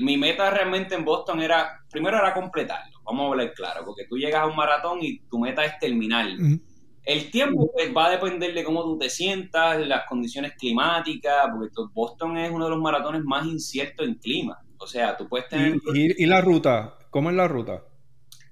[0.02, 4.18] mi meta realmente en Boston era, primero era completarlo, vamos a hablar claro, porque tú
[4.18, 6.26] llegas a un maratón y tu meta es terminar.
[7.04, 11.70] El tiempo pues, va a depender de cómo tú te sientas, las condiciones climáticas, porque
[11.94, 14.58] Boston es uno de los maratones más inciertos en clima.
[14.78, 15.76] O sea, tú puedes tener...
[15.94, 16.98] ¿Y, y la ruta?
[17.10, 17.84] ¿Cómo es la ruta?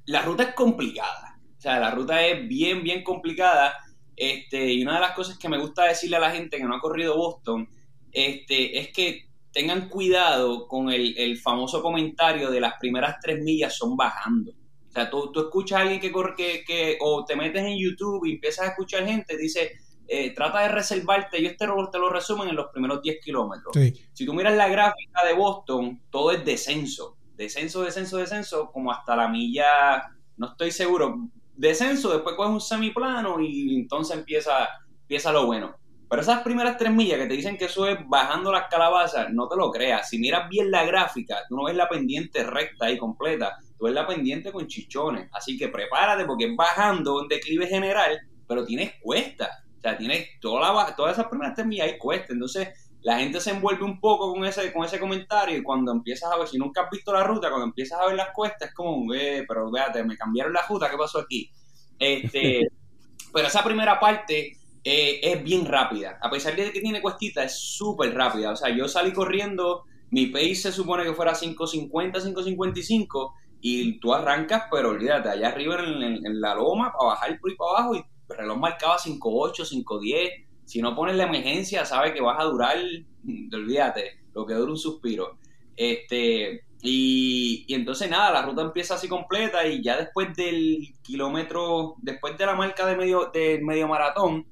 [0.06, 1.38] La ruta es complicada.
[1.56, 3.74] O sea, la ruta es bien, bien complicada
[4.18, 6.74] este, y una de las cosas que me gusta decirle a la gente que no
[6.74, 7.68] ha corrido Boston
[8.10, 13.96] este, es que tengan cuidado con el, famoso comentario de las primeras tres millas son
[13.96, 14.50] bajando.
[14.50, 17.78] O sea, tú, tú escuchas a alguien que corre, que, que, o te metes en
[17.78, 19.72] YouTube y empiezas a escuchar gente, dice,
[20.10, 23.76] eh, trata de reservarte, yo te lo, te lo resumen en los primeros 10 kilómetros.
[24.12, 29.14] Si tú miras la gráfica de Boston, todo es descenso, descenso, descenso, descenso, como hasta
[29.14, 30.02] la milla,
[30.38, 31.28] no estoy seguro,
[31.58, 34.68] descenso, después coges un semiplano y entonces empieza,
[35.02, 35.74] empieza lo bueno.
[36.08, 39.46] Pero esas primeras tres millas que te dicen que eso es bajando las calabazas, no
[39.46, 40.08] te lo creas.
[40.08, 43.94] Si miras bien la gráfica, tú no ves la pendiente recta y completa, tú ves
[43.94, 45.28] la pendiente con chichones.
[45.32, 49.50] Así que prepárate porque es bajando un declive general, pero tienes cuesta.
[49.76, 52.32] O sea, tienes toda la, todas esas primeras tres millas hay cuesta.
[52.32, 52.68] Entonces,
[53.02, 56.36] la gente se envuelve un poco con ese, con ese comentario y cuando empiezas a
[56.36, 59.14] ver, si nunca has visto la ruta, cuando empiezas a ver las cuestas, es como,
[59.14, 61.50] eh, pero véate, me cambiaron la ruta, ¿qué pasó aquí?
[61.98, 62.68] Este,
[63.32, 66.18] pero esa primera parte eh, es bien rápida.
[66.20, 68.52] A pesar de que tiene cuestita, es súper rápida.
[68.52, 74.14] O sea, yo salí corriendo, mi pace se supone que fuera 5.50, 5.55 y tú
[74.14, 77.98] arrancas, pero olvídate, allá arriba en, la loma, para bajar por ahí para abajo y
[77.98, 82.76] el reloj marcaba 5.8, 5.10 si no pones la emergencia, sabes que vas a durar,
[83.54, 85.38] olvídate, lo que dura un suspiro.
[85.74, 92.36] Este, y, entonces nada, la ruta empieza así completa y ya después del kilómetro, después
[92.36, 94.46] de la marca de medio, de medio maratón,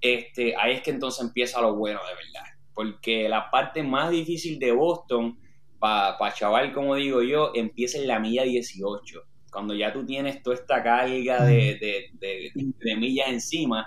[0.00, 2.50] este, ahí es que entonces empieza lo bueno de verdad.
[2.72, 5.38] Porque la parte más difícil de Boston,
[5.78, 9.22] para pa chaval, como digo yo, empieza en la milla 18.
[9.52, 13.86] Cuando ya tú tienes toda esta carga de, de, de millas encima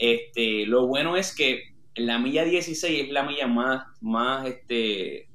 [0.00, 5.28] este, lo bueno es que la milla 16 es la milla más, más, este,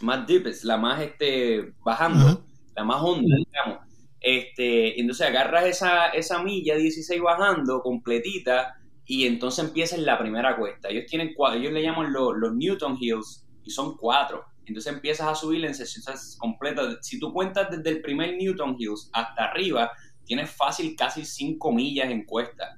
[0.00, 2.44] más deep, es la más, este, bajando,
[2.74, 3.78] la más honda, digamos.
[4.20, 10.56] Este, entonces agarras esa, esa milla 16 bajando completita y entonces empieza en la primera
[10.56, 10.88] cuesta.
[10.88, 14.44] Ellos tienen cuatro, ellos le llaman los, Newton Hills y son cuatro.
[14.64, 16.98] Entonces empiezas a subir en sesiones completas.
[17.02, 19.92] Si tú cuentas desde el primer Newton Hills hasta arriba,
[20.24, 22.76] tienes fácil casi 5 millas en cuesta.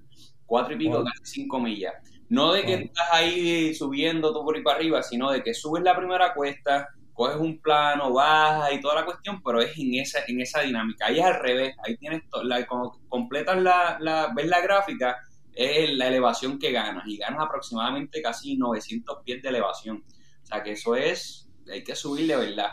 [0.48, 1.94] 4 y pico, casi 5 millas.
[2.30, 5.82] No de que estás ahí subiendo todo por ahí para arriba, sino de que subes
[5.82, 10.20] la primera cuesta, coges un plano, bajas y toda la cuestión, pero es en esa,
[10.26, 11.06] en esa dinámica.
[11.06, 15.18] Ahí es al revés, ahí tienes, la, cuando completas la, la, ves la gráfica,
[15.54, 20.04] es la elevación que ganas, y ganas aproximadamente casi 900 pies de elevación.
[20.42, 22.70] O sea que eso es, hay que subir de verdad.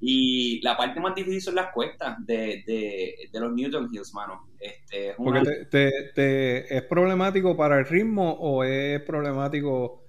[0.00, 4.48] Y la parte más difícil son las cuestas de, de, los Newton Hills, mano.
[4.60, 10.04] Este, es Porque te, te, ¿Es problemático para el ritmo o es problemático?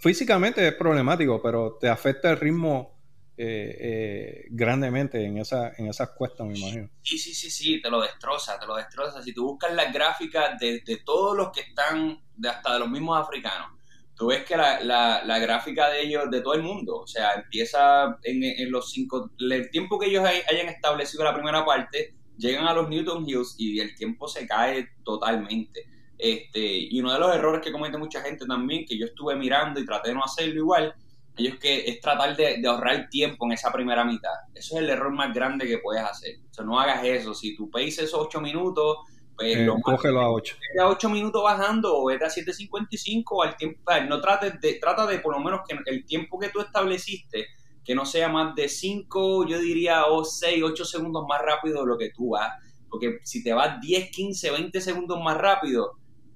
[0.00, 2.96] Físicamente es problemático, pero te afecta el ritmo
[3.38, 6.88] eh, eh, grandemente en, esa, en esas cuestas, me imagino.
[7.02, 9.22] Sí, sí, sí, sí, te lo destroza, te lo destroza.
[9.22, 12.88] Si tú buscas las gráficas de, de todos los que están, de hasta de los
[12.88, 13.75] mismos africanos,
[14.16, 18.18] tú ves que la, la, gráfica de ellos, de todo el mundo, o sea, empieza
[18.22, 22.74] en, en los cinco, el tiempo que ellos hayan establecido la primera parte, llegan a
[22.74, 25.84] los Newton Hills y el tiempo se cae totalmente.
[26.18, 29.80] Este, y uno de los errores que comete mucha gente también, que yo estuve mirando
[29.80, 30.94] y traté de no hacerlo igual,
[31.36, 34.32] ellos que es tratar de, de, ahorrar tiempo en esa primera mitad.
[34.54, 36.36] Eso es el error más grande que puedes hacer.
[36.50, 37.34] O sea, no hagas eso.
[37.34, 38.96] Si tu pace es 8 minutos,
[39.36, 40.56] pues eh, cógelo a 8.
[40.60, 43.80] Vete a 8 minutos bajando o vete a 7.55 al tiempo.
[44.08, 47.46] No trates de, trata de por lo menos que el tiempo que tú estableciste,
[47.84, 51.86] que no sea más de 5, yo diría, o 6, 8 segundos más rápido de
[51.86, 52.52] lo que tú vas.
[52.88, 55.92] Porque si te vas 10, 15, 20 segundos más rápido,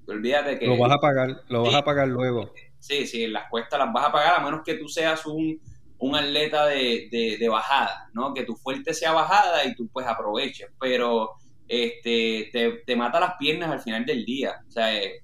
[0.07, 0.67] olvídate que...
[0.67, 2.53] Lo vas a pagar, lo vas a pagar luego.
[2.79, 5.59] Sí, sí, las cuestas las vas a pagar a menos que tú seas un,
[5.97, 8.33] un atleta de, de, de, bajada, ¿no?
[8.33, 10.69] Que tu fuerte sea bajada y tú pues aproveches.
[10.79, 11.31] Pero
[11.71, 14.55] este, te, te mata las piernas al final del día.
[14.67, 15.21] O sea, eh,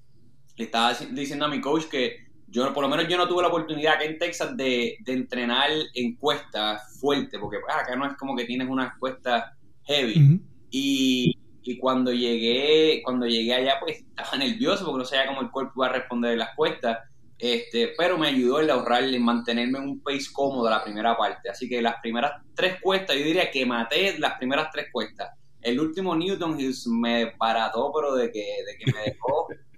[0.56, 3.48] le estaba diciendo a mi coach que yo, por lo menos yo no tuve la
[3.48, 8.16] oportunidad acá en Texas de, de entrenar en cuestas fuerte, porque pues, acá no es
[8.16, 9.44] como que tienes unas cuestas
[9.84, 10.40] heavy.
[10.70, 15.50] y, y, cuando llegué, cuando llegué allá, pues estaba nervioso porque no sabía cómo el
[15.50, 16.98] cuerpo iba a responder en las cuestas.
[17.36, 21.50] Este, pero me ayudó el ahorrar, en mantenerme en un pace cómodo la primera parte.
[21.50, 25.28] Así que las primeras tres cuestas, yo diría que maté las primeras tres cuestas
[25.68, 29.48] el último Newton Hills me parató, pero de que, de que me dejó.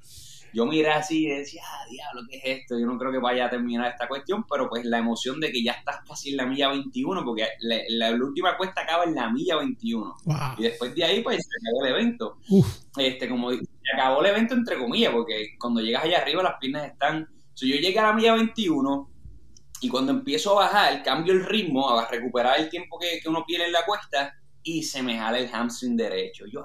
[0.53, 2.79] yo miré así y decía, ah, diablo, ¿qué es esto?
[2.79, 5.62] Yo no creo que vaya a terminar esta cuestión, pero pues la emoción de que
[5.62, 9.57] ya estás casi en la milla 21, porque la, última cuesta acaba en la milla
[9.57, 10.16] 21.
[10.59, 12.38] Y después de ahí, pues se acabó el evento.
[12.96, 13.61] Este, como se
[13.94, 17.29] acabó el evento entre comillas, porque cuando llegas allá arriba las piernas están.
[17.55, 19.11] Si yo llegué a la milla 21
[19.83, 23.44] y cuando empiezo a bajar, cambio el ritmo, a recuperar el tiempo que, que uno
[23.46, 26.46] pierde en la cuesta y se me jala el hamstring derecho.
[26.46, 26.62] Yo,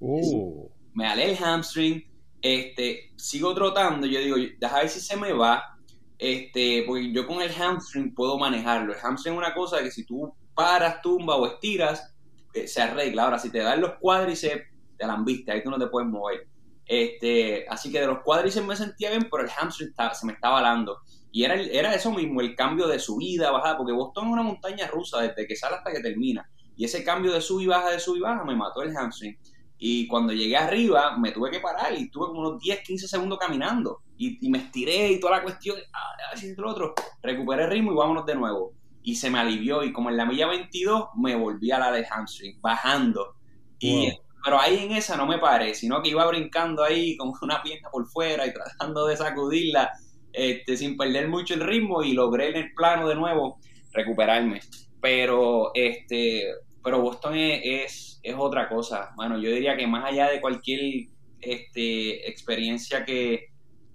[0.00, 0.70] oh.
[0.94, 2.04] me jalé el hamstring,
[2.42, 5.78] este, sigo trotando, yo digo, déjame ver si se me va,
[6.18, 8.92] este, porque yo con el hamstring puedo manejarlo.
[8.92, 12.14] El hamstring es una cosa que si tú paras, tumba o estiras,
[12.54, 13.24] eh, se arregla.
[13.24, 14.64] Ahora, si te dan los cuádriceps,
[14.96, 16.48] te la viste, ahí tú no te puedes mover.
[16.84, 20.54] Este, así que de los cuádriceps me sentía bien, pero el hamstring se me estaba
[20.54, 20.98] balando.
[21.30, 24.86] Y era, era eso mismo, el cambio de subida, bajada, porque Boston es una montaña
[24.88, 26.48] rusa desde que sale hasta que termina.
[26.78, 29.36] Y ese cambio de sub y baja, de sub y baja, me mató el hamstring.
[29.78, 33.36] Y cuando llegué arriba, me tuve que parar y estuve como unos 10, 15 segundos
[33.36, 34.02] caminando.
[34.16, 36.94] Y, me estiré y toda la cuestión, ah, así lo otro.
[37.20, 38.74] Recuperé el ritmo y vámonos de nuevo.
[39.02, 39.82] Y se me alivió.
[39.82, 43.34] Y como en la milla 22, me volví a la de hamstring, bajando.
[43.80, 44.12] Y,
[44.44, 47.88] Pero ahí en esa no me paré, sino que iba brincando ahí con una pierna
[47.90, 49.90] por fuera y tratando de sacudirla
[50.32, 52.04] este, sin perder mucho el ritmo.
[52.04, 53.58] Y logré en el plano de nuevo
[53.92, 54.60] recuperarme.
[55.00, 60.40] Pero este pero Boston es, es, otra cosa, bueno, yo diría que más allá de
[60.40, 61.06] cualquier
[61.40, 63.48] este, experiencia que,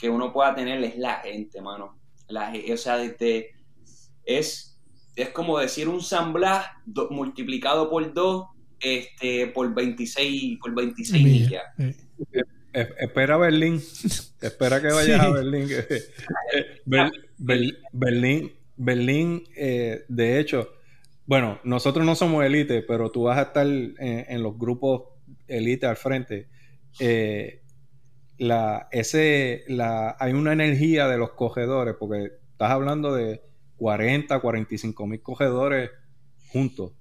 [0.05, 1.97] uno pueda tener es la gente, mano.
[2.27, 3.01] La, o sea,
[4.25, 4.77] es,
[5.15, 6.65] es como decir un San Blas
[7.09, 8.45] multiplicado por 2
[8.81, 11.63] este, por 26, por 26 millas.
[12.73, 13.75] Espera Berlín,
[14.41, 15.69] espera que vayas a Berlín.
[17.91, 20.69] Berlín, Berlín, eh, de hecho,
[21.25, 25.03] bueno, nosotros no somos élite, pero tú vas a estar en, los grupos
[25.47, 26.47] élite al frente.
[26.99, 27.61] Eh,
[28.37, 33.41] la, ese, la, hay una energía de los cogedores, porque estás hablando de
[33.77, 35.91] 40, 45 mil cogedores
[36.49, 36.91] juntos.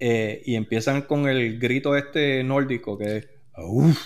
[0.00, 3.98] Eh, y empiezan con el grito este nórdico que es uff.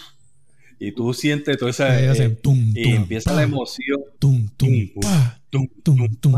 [0.79, 2.01] Y tú sientes toda esa.
[2.01, 2.39] Eh,
[2.75, 4.01] y empieza la emoción.
[4.19, 4.69] Tum, tum,
[5.51, 6.35] tum, tum, tum,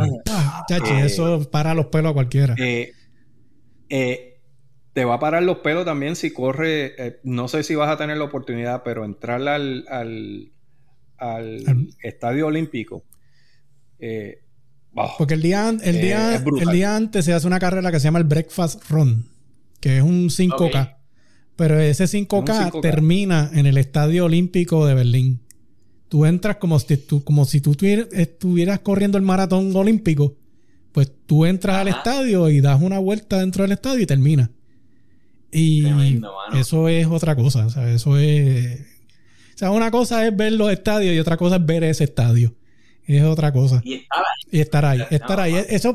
[1.04, 2.54] eso para los pelos a cualquiera.
[2.58, 2.92] Eh,
[3.90, 4.40] eh,
[4.92, 7.96] te va a parar los pelos también si corre, eh, no sé si vas a
[7.96, 10.52] tener la oportunidad, pero entrar al, al,
[12.02, 13.04] estadio olímpico.
[13.98, 14.42] Eh,
[14.94, 18.04] oh, Porque el día, el, día, el día antes se hace una carrera que se
[18.04, 19.26] llama el Breakfast Run,
[19.80, 20.96] que es un 5K.
[21.56, 22.80] Pero ese 5K, 5K.
[22.80, 25.40] termina en el Estadio Olímpico de Berlín.
[26.08, 30.36] Tú entras como si tú, como si tú tuvier- estuvieras corriendo el maratón olímpico.
[30.92, 34.50] Pues tú entras al estadio y das una vuelta dentro del estadio y termina.
[35.52, 37.66] Y Tremendo, eso es otra cosa.
[37.66, 38.80] O sea, eso es.
[39.54, 42.54] O sea, una cosa es ver los estadios y otra cosa es ver ese estadio.
[43.04, 43.80] Es otra cosa.
[43.84, 44.48] Y está ahí.
[44.50, 45.02] Y estar ahí.
[45.10, 45.64] Estar ahí.
[45.68, 45.94] Eso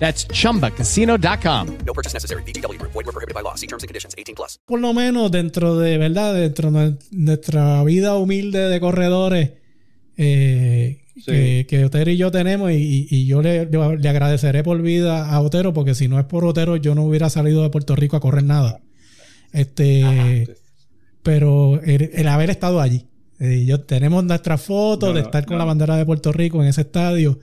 [0.00, 1.66] That's chumbacasino.com.
[1.86, 2.42] No purchase necessary.
[2.42, 2.92] VGW Group.
[2.92, 3.54] Void were prohibited by law.
[3.54, 4.14] See terms and conditions.
[4.16, 4.58] 18 plus.
[4.66, 6.34] por lo menos dentro de, ¿verdad?
[6.34, 9.50] Dentro de nuestra vida humilde de corredores
[10.16, 11.24] eh, Sí.
[11.26, 13.60] que, que Otero y yo tenemos y, y yo le,
[14.08, 17.62] agradeceré por vida a Otero porque si no es por Otero yo no hubiera salido
[17.62, 18.80] de Puerto Rico a correr nada.
[19.52, 20.48] Este,
[21.22, 23.06] pero el, el haber estado allí.
[23.38, 25.58] Eh, yo, tenemos nuestras fotos No, de no, estar con no.
[25.58, 27.38] la bandera de Puerto Rico en ese estadio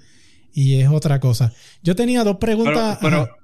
[0.59, 1.53] y es otra cosa.
[1.83, 2.97] Yo tenía dos preguntas.
[2.99, 3.37] Pero, pero,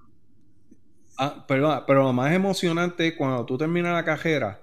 [1.19, 4.61] ah, perdona, pero lo más emocionante es cuando tú terminas la cajera,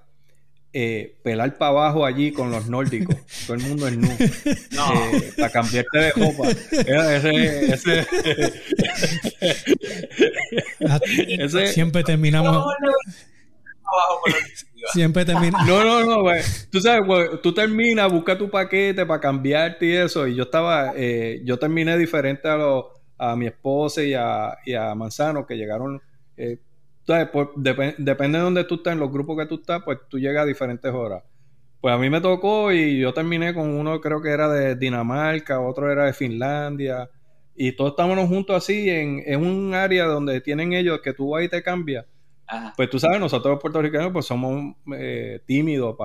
[0.73, 3.15] eh, pelar para abajo allí con los nórdicos.
[3.47, 4.09] Todo el mundo es nu.
[4.73, 4.95] No.
[5.17, 6.49] Eh, para cambiarte de ropa.
[6.87, 8.07] Era Ese, ese,
[10.89, 10.99] Ah,
[11.29, 12.49] ese- siempre terminamos.
[12.51, 12.71] Abajo.
[14.93, 15.67] Siempre terminamos.
[15.67, 16.31] No, no, no.
[16.71, 20.27] Tú sabes, tú terminas, busca tu paquete para cambiarte y eso.
[20.27, 22.85] Y yo estaba, eh, yo terminé diferente a, los
[23.19, 26.01] a mi esposa y a, y a Manzano, que llegaron,
[26.39, 26.59] eh,
[27.05, 27.13] tú
[27.57, 30.47] depende de donde tú estás, en los grupos que tú estás, pues tú llegas a
[30.47, 31.23] diferentes horas.
[31.83, 35.61] Pues a mí me tocó y yo terminé con uno, creo que era de Dinamarca,
[35.61, 37.11] otro era de Finlandia.
[37.55, 41.49] Y todos estábamos juntos así en, en un área donde tienen ellos que tú ahí
[41.49, 42.07] te cambias.
[42.51, 42.73] Ajá.
[42.77, 45.97] Pues tú sabes, nosotros los puertorriqueños pues somos eh, tímidos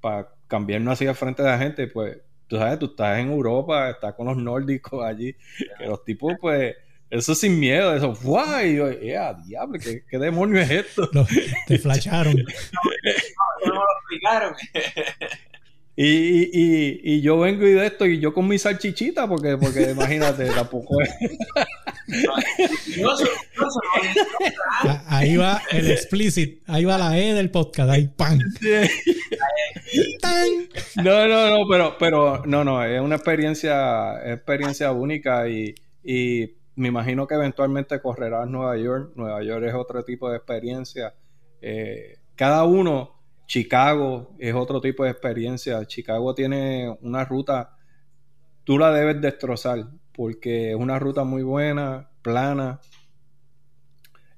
[0.00, 1.86] para cambiarnos así al frente de la gente.
[1.88, 5.34] Pues tú sabes, tú estás en Europa, estás con los nórdicos allí,
[5.78, 6.76] que los tipos pues,
[7.10, 8.64] eso sin miedo, eso, ¡guau!
[8.64, 9.78] Y yo, ¡eh, diablo!
[9.78, 11.10] ¿qué, ¿Qué demonio es esto?
[11.66, 12.34] Te flasharon.
[12.36, 12.44] No
[13.64, 14.54] me lo explicaron.
[15.96, 19.56] Y, y, y, y yo vengo y de esto, y yo con mi salchichita, porque,
[19.56, 21.10] porque imagínate, tampoco es...
[24.82, 26.62] Ah, Ahí va el explicit.
[26.66, 27.90] Ahí va la E del podcast.
[27.90, 28.38] Ahí, ¡pam!
[30.20, 30.48] ¡Tan!
[31.04, 36.88] No, no, no, pero, pero, no, no, es una experiencia, experiencia única y, y me
[36.88, 39.12] imagino que eventualmente correrás Nueva York.
[39.16, 41.14] Nueva York es otro tipo de experiencia.
[41.60, 45.84] Eh, cada uno, Chicago es otro tipo de experiencia.
[45.84, 47.76] Chicago tiene una ruta,
[48.64, 49.86] tú la debes destrozar
[50.20, 52.78] porque es una ruta muy buena, plana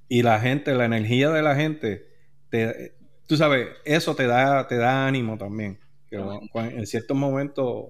[0.08, 2.06] y la gente, la energía de la gente,
[2.50, 2.94] te,
[3.26, 5.80] tú sabes, eso te da, te da ánimo también.
[6.08, 6.18] Que
[6.54, 7.86] en ciertos momentos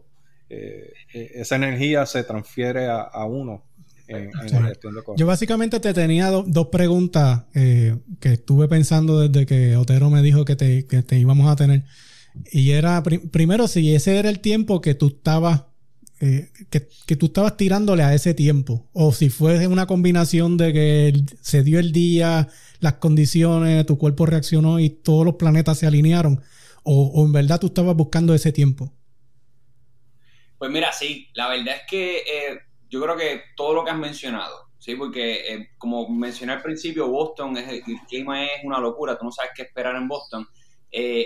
[0.49, 3.63] eh, eh, esa energía se transfiere a, a uno
[4.09, 5.21] en, en la gestión de cosas.
[5.21, 10.23] Yo básicamente te tenía do- dos preguntas eh, que estuve pensando desde que Otero me
[10.23, 11.85] dijo que te, que te íbamos a tener.
[12.53, 15.65] Y era, pri- primero, si ese era el tiempo que tú estabas,
[16.25, 18.89] eh, que, que tú estabas tirándole a ese tiempo.
[18.93, 22.49] O si fue una combinación de que se dio el día,
[22.79, 26.41] las condiciones, tu cuerpo reaccionó y todos los planetas se alinearon.
[26.85, 28.93] O, en verdad tú estabas buscando ese tiempo.
[30.59, 32.59] Pues mira, sí, la verdad es que eh,
[32.89, 37.09] yo creo que todo lo que has mencionado, sí, porque eh, como mencioné al principio,
[37.09, 40.47] Boston, es, el clima es una locura, tú no sabes qué esperar en Boston.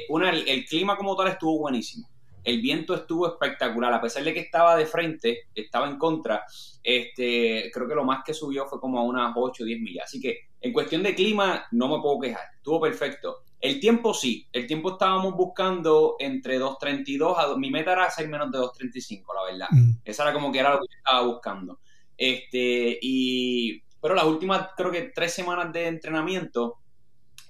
[0.09, 2.09] Una, el, el clima como tal estuvo buenísimo.
[2.47, 6.45] El viento estuvo espectacular, a pesar de que estaba de frente, estaba en contra,
[6.83, 10.05] este, creo que lo más que subió fue como a unas 8 o 10 millas.
[10.07, 13.39] Así que en cuestión de clima no me puedo quejar, estuvo perfecto.
[13.61, 17.47] El tiempo sí, el tiempo estábamos buscando entre 2.32 a...
[17.47, 19.69] dos- Mi meta era hacer menos de 2.35, la verdad.
[19.73, 19.91] Mm.
[20.05, 21.81] Esa era como que era lo que yo estaba buscando.
[22.17, 23.83] Este, y...
[24.01, 26.79] Pero las últimas, creo que tres semanas de entrenamiento,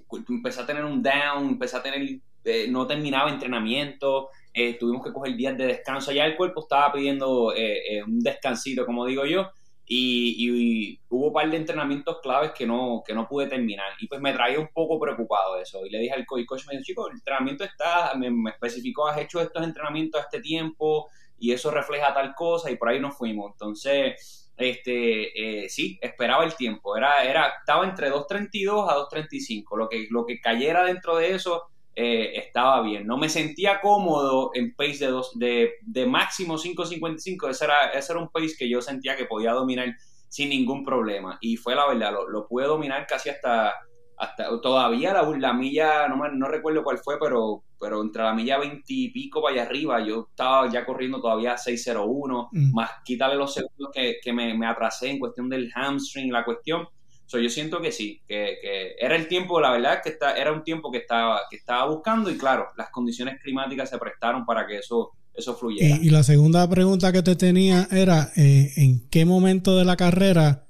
[0.07, 2.03] cu- empecé a tener un down, empecé a tener
[2.47, 6.93] eh, no terminaba entrenamiento, eh, tuvimos que coger días de descanso, ya el cuerpo estaba
[6.93, 9.51] pidiendo eh, un descansito, como digo yo,
[9.89, 13.93] y, hubo un par de entrenamientos claves que no, que no pude terminar.
[14.01, 15.85] Y pues me traía un poco preocupado eso.
[15.87, 19.41] Y le dije al coach, me dijo, chico, el entrenamiento está, me, especificó, has hecho
[19.41, 23.53] estos entrenamientos a este tiempo y eso refleja tal cosa y por ahí nos fuimos.
[23.53, 26.97] Entonces, este, eh, sí, esperaba el tiempo.
[26.97, 29.77] Era, era, estaba entre 2.32 a 2.35.
[29.77, 31.65] Lo que, lo que cayera dentro de eso
[31.99, 33.07] eh, estaba bien.
[33.07, 37.49] No me sentía cómodo en pace de, dos, de, de máximo 5.55.
[37.49, 39.95] Ese era, ese era un pace que yo sentía que podía dominar
[40.29, 41.39] sin ningún problema.
[41.41, 43.73] Y fue la verdad, lo, lo pude dominar casi hasta,
[44.19, 48.59] hasta todavía la, la milla, no, no recuerdo cuál fue, pero, pero entre la milla
[48.59, 52.75] 20 y pico para allá arriba, yo estaba ya corriendo todavía 6.01, mm.
[52.75, 56.87] más quitarle los segundos que, que me, me, atrasé en cuestión del hamstring, la cuestión.
[57.27, 60.53] So, yo siento que sí, que, que, era el tiempo, la verdad que está, era
[60.53, 64.67] un tiempo que estaba, que estaba buscando y claro, las condiciones climáticas se prestaron para
[64.67, 65.99] que eso, eso fluyera.
[66.01, 70.67] Y, la segunda pregunta que te tenía era, eh, ¿en qué momento de la carrera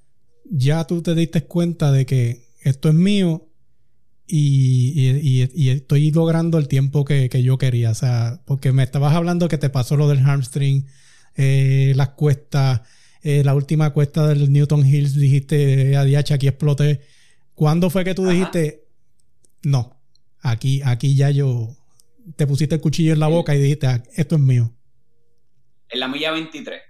[0.51, 3.49] ya tú te diste cuenta de que esto es mío
[4.27, 7.91] y, y, y, estoy logrando el tiempo que, que, yo quería.
[7.91, 10.87] O sea, porque me estabas hablando que te pasó lo del hamstring,
[11.37, 12.81] eh, las cuestas,
[13.23, 17.01] eh, la última cuesta del Newton Hills, dijiste, adiacha, aquí exploté.
[17.55, 18.85] ¿Cuándo fue que tú dijiste,
[19.63, 19.99] no,
[20.41, 21.75] aquí, aquí ya yo,
[22.37, 24.73] te pusiste el cuchillo en la boca y dijiste, ah, esto es mío?
[25.89, 26.81] En la milla 23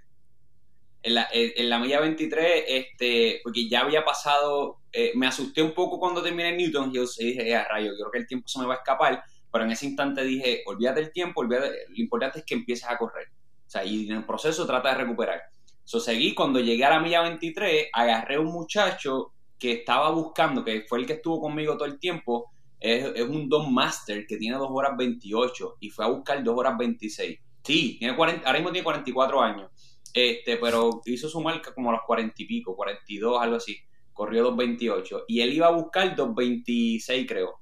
[1.07, 5.73] en la, en la milla 23, este, porque ya había pasado, eh, me asusté un
[5.73, 8.59] poco cuando terminé Newton Hills y dije, a ah, rayo, creo que el tiempo se
[8.59, 12.39] me va a escapar, pero en ese instante dije, olvídate del tiempo, olvídate, lo importante
[12.39, 13.27] es que empieces a correr.
[13.65, 15.41] O sea, y en el proceso trata de recuperar.
[15.87, 20.85] So, seguí, cuando llegué a la milla 23, agarré un muchacho que estaba buscando, que
[20.87, 24.67] fue el que estuvo conmigo todo el tiempo, es, un Don Master que tiene 2
[24.69, 27.39] horas 28 y fue a buscar 2 horas 26.
[27.63, 29.71] Sí, tiene 40, ahora mismo tiene 44 años
[30.13, 33.77] este, pero hizo su marca como a los cuarenta y pico, 42, algo así.
[34.13, 35.25] Corrió 2.28.
[35.27, 37.59] Y él iba a buscar 2.26, creo.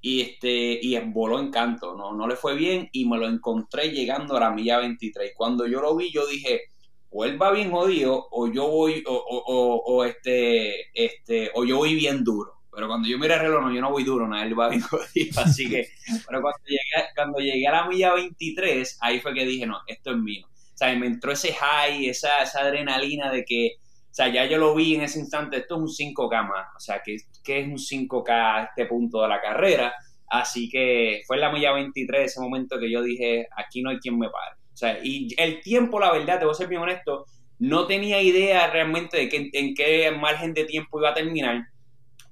[0.00, 2.14] Y este, y voló en canto, ¿no?
[2.14, 5.32] no le fue bien y me lo encontré llegando a la milla 23.
[5.36, 6.62] Cuando yo lo vi, yo dije,
[7.10, 11.78] o él va bien jodido, o yo voy, o, o, o, este, este, o yo
[11.78, 12.54] voy bien duro.
[12.70, 14.80] Pero cuando yo miré el reloj, no, yo no voy duro, nada, él va bien
[14.82, 15.40] jodido.
[15.40, 15.88] Así que,
[16.26, 20.10] pero cuando llegué, cuando llegué a la milla 23, ahí fue que dije, no, esto
[20.12, 20.46] es mío.
[20.46, 24.58] O sea, me entró ese high, esa, esa adrenalina de que, o sea, ya yo
[24.58, 27.66] lo vi en ese instante, esto es un 5K más, o sea, que, que es
[27.66, 29.94] un 5K a este punto de la carrera.
[30.28, 33.98] Así que fue en la milla 23 ese momento que yo dije, aquí no hay
[33.98, 34.57] quien me pare.
[34.78, 37.26] Sea, y el tiempo, la verdad, te voy a ser bien honesto,
[37.58, 41.64] no tenía idea realmente de que, en qué margen de tiempo iba a terminar,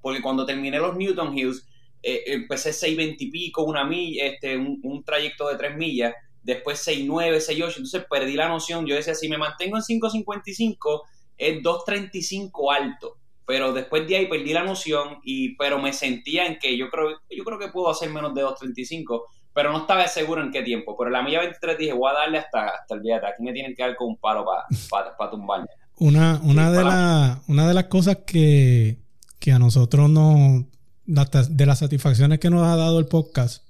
[0.01, 1.67] porque cuando terminé los Newton Hills,
[2.05, 6.87] eh, empecé 6.20 y pico, una milla, este, un, un trayecto de 3 millas, después
[6.87, 11.03] 6.9, 6.8, entonces perdí la noción, yo decía, si me mantengo en 5.55
[11.39, 16.61] es 2.35 alto, pero después de ahí perdí la noción, y, pero me sentía en
[16.61, 19.23] que yo creo, yo creo que puedo hacer menos de 2.35,
[19.57, 22.37] pero no estaba seguro en qué tiempo, pero la milla 23 dije, voy a darle
[22.37, 24.45] hasta, hasta el día de aquí me tienen que dar con un palo
[24.91, 25.67] para pa, tumbarme.
[25.97, 28.99] Una, una, de la, una de las cosas que,
[29.39, 30.65] que a nosotros nos,
[31.07, 33.65] de las satisfacciones que nos ha dado el podcast,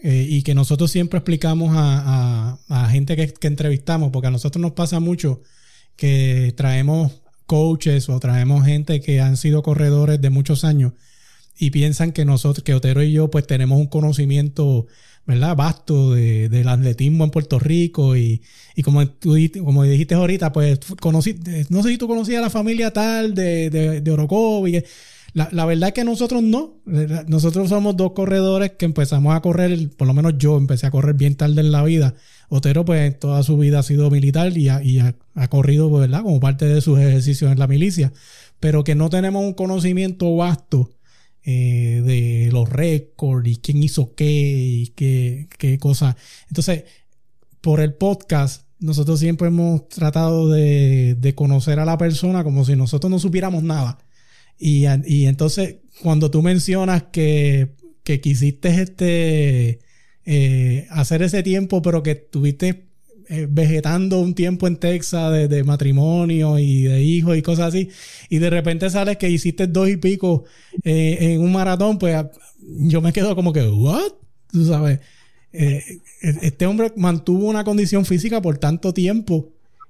[0.00, 4.60] eh, y que nosotros siempre explicamos a, a, gente que, que, entrevistamos, porque a nosotros
[4.60, 5.40] nos pasa mucho
[5.94, 10.94] que traemos coaches o traemos gente que han sido corredores de muchos años
[11.56, 14.88] y piensan que nosotros, que Otero y yo, pues tenemos un conocimiento,
[15.26, 15.56] ¿verdad?
[15.56, 18.42] Vasto de, del atletismo en Puerto Rico y,
[18.74, 22.50] y como tú como dijiste ahorita, pues conocí, no sé si tú conocías a la
[22.50, 24.82] familia tal de, de, de Orocovi,
[25.34, 26.82] la, la, verdad es que nosotros no.
[27.26, 31.14] Nosotros somos dos corredores que empezamos a correr, por lo menos yo empecé a correr
[31.14, 32.14] bien tarde en la vida.
[32.50, 35.14] Otero, pues toda su vida ha sido militar y ha, y ha,
[35.48, 36.22] corrido, pues, ¿verdad?
[36.22, 38.12] Como parte de sus ejercicios en la milicia.
[38.60, 40.90] Pero que no tenemos un conocimiento vasto
[41.44, 46.16] eh, de los récords y quién hizo qué y qué, qué cosas.
[46.48, 46.84] Entonces,
[47.60, 52.76] por el podcast, nosotros siempre hemos tratado de, de conocer a la persona como si
[52.76, 53.98] nosotros no supiéramos nada.
[54.58, 57.74] Y, y entonces, cuando tú mencionas que,
[58.04, 59.80] que quisiste este,
[60.24, 62.86] eh, hacer ese tiempo, pero que estuviste
[63.34, 67.88] eh, vegetando un tiempo en Texas de, de, matrimonio y de hijos y cosas así,
[68.28, 70.44] y de repente sales que hiciste dos y pico
[70.84, 72.14] eh, en un maratón, pues
[72.60, 74.12] yo me quedo como que, ¿what?
[74.50, 75.00] Tú sabes,
[75.50, 75.82] eh,
[76.20, 79.48] este hombre mantuvo una condición física por tanto tiempo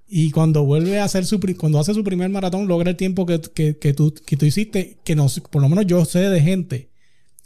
[0.08, 3.40] y cuando vuelve a hacer su cuando hace su primer maratón, logra el tiempo que,
[3.40, 6.90] que, que, tú, que tú hiciste, que nos, por lo menos yo sé de gente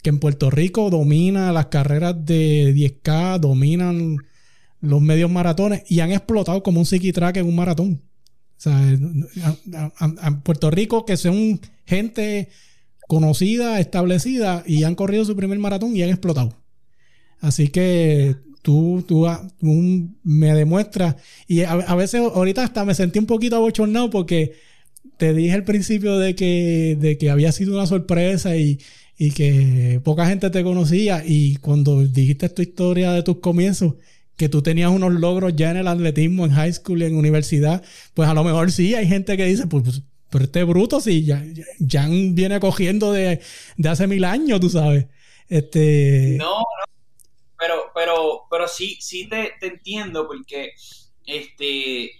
[0.03, 4.17] que en Puerto Rico domina las carreras de 10K, dominan
[4.87, 8.01] los medios maratones y han explotado como un psiquitrack en un maratón.
[8.57, 12.49] O sea, en Puerto Rico que son gente
[13.07, 16.55] conocida, establecida y han corrido su primer maratón y han explotado.
[17.39, 19.27] Así que tú, tú,
[20.23, 21.15] me demuestras
[21.47, 24.55] y a, veces ahorita hasta me sentí un poquito abochornado porque
[25.17, 28.79] te dije al principio de que, de que había sido una sorpresa y,
[29.17, 33.95] y que poca gente te conocía y cuando dijiste tu historia de tus comienzos,
[34.37, 37.83] que tú tenías unos logros ya en el atletismo, en high school, en universidad,
[38.13, 41.25] pues a lo mejor sí, hay gente que dice, pues, pues pero este bruto sí,
[41.25, 41.43] ya,
[41.79, 43.41] ya viene cogiendo de,
[43.89, 45.07] hace mil años, tú sabes.
[45.47, 46.35] Este...
[46.37, 46.65] No, no,
[47.57, 50.73] pero, pero, pero sí, sí te, entiendo porque,
[51.25, 52.11] este,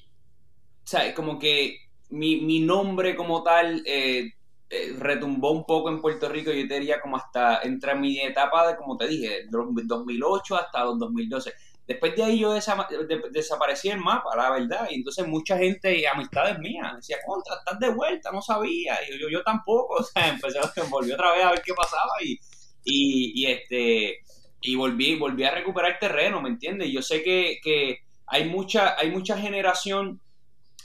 [0.84, 1.78] sea, como que
[2.09, 4.32] mi, mi nombre como tal eh,
[4.70, 8.70] eh, retumbó un poco en Puerto Rico, yo te diría como hasta entre mi etapa
[8.70, 11.53] de, como te dije, 2008 hasta 2012
[11.88, 12.54] Después de ahí yo
[13.32, 14.90] desaparecí el mapa, la verdad.
[14.92, 18.98] Y entonces mucha gente amistades mías decía, contra, estás de vuelta, no sabía.
[19.08, 19.96] Y yo, yo, tampoco.
[20.00, 20.60] O sea, empecé,
[20.90, 22.38] volví otra vez a ver qué pasaba y,
[22.84, 24.20] y, este
[24.62, 26.92] y volví, volví a recuperar terreno, ¿me entiendes?
[26.92, 30.20] Yo sé que, que hay mucha, hay mucha generación,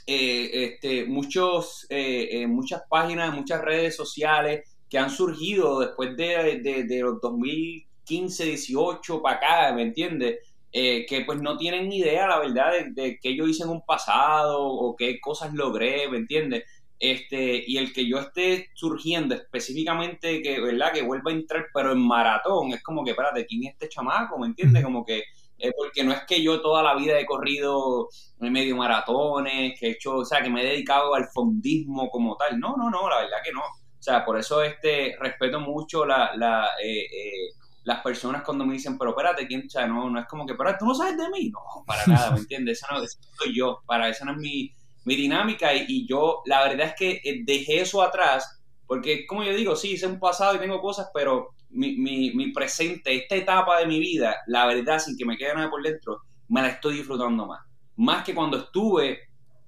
[0.05, 6.61] eh, este, muchos, eh, eh, muchas páginas, muchas redes sociales que han surgido después de,
[6.61, 10.39] de, de los 2015, 18 para acá, ¿me entiendes?
[10.75, 14.59] Eh, que pues no tienen idea, la verdad, de, qué yo hice en un pasado
[14.65, 16.63] o qué cosas logré, ¿me entiendes?
[16.97, 20.91] Este, y el que yo esté surgiendo específicamente, que, ¿verdad?
[20.91, 24.39] Que vuelva a entrar, pero en maratón, es como que, espérate, ¿quién es este chamaco?
[24.39, 24.83] ¿Me entiendes?
[24.83, 25.19] Como que,
[25.59, 28.09] eh, porque no es que yo toda la vida he corrido
[28.39, 32.59] medio maratones, que he hecho, o sea, que me he dedicado al fondismo como tal.
[32.59, 33.61] No, no, no, la verdad que no.
[33.61, 37.05] O sea, por eso este respeto mucho la, la eh,
[37.83, 39.67] las personas cuando me dicen, pero espérate, ¿quién?
[39.75, 41.49] O no, no es como que, pero tú no sabes de mí.
[41.49, 42.77] No, para nada, ¿me entiendes?
[42.77, 44.71] Esa no, soy yo, para esa no es mi,
[45.05, 49.53] mi dinámica y, yo, la verdad es que eh, dejé eso atrás, porque como yo
[49.53, 53.79] digo, sí, hice un pasado y tengo cosas, pero mi, mi, mi presente, esta etapa
[53.79, 56.97] de mi vida, la verdad, sin que me quede nada por dentro, me la estoy
[56.97, 57.61] disfrutando más.
[57.95, 59.19] Más que cuando estuve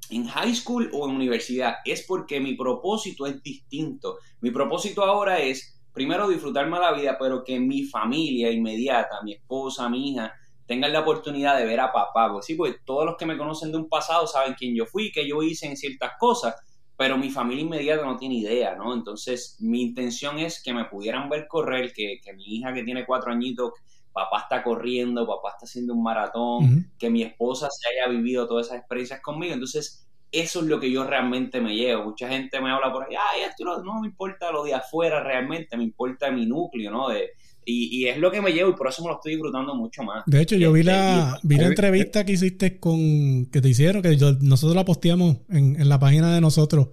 [0.10, 4.20] en high school o en universidad, es porque mi propósito es distinto.
[4.42, 9.90] Mi propósito ahora es primero disfrutarme la vida, pero que mi familia inmediata, mi esposa,
[9.90, 10.34] mi hija,
[10.68, 12.32] tengan la oportunidad de ver a papá.
[12.32, 15.12] Pues sí, pues todos los que me conocen de un pasado saben quién yo fui,
[15.12, 16.54] qué yo hice en ciertas cosas,
[16.98, 18.94] pero mi familia inmediata no tiene idea, ¿no?
[18.94, 23.06] Entonces, mi intención es que me pudieran ver correr, que, que mi hija que tiene
[23.06, 23.72] cuatro añitos,
[24.12, 28.68] papá está corriendo, papá está haciendo un maratón, que mi esposa se haya vivido todas
[28.68, 29.54] esas experiencias conmigo.
[29.54, 32.06] Entonces, eso es lo que yo realmente me llevo.
[32.06, 35.78] Mucha gente me habla por ahí, ay, esto no, me importa lo de afuera realmente,
[35.78, 37.10] me importa mi núcleo, ¿no?
[37.10, 37.32] De,
[37.68, 40.24] y, es lo que me llevo y por eso me lo estoy disfrutando mucho más.
[40.28, 44.18] De hecho, yo vi la, vi la entrevista que hiciste con, que te hicieron, que
[44.42, 46.90] nosotros la posteamos en, la página de nosotros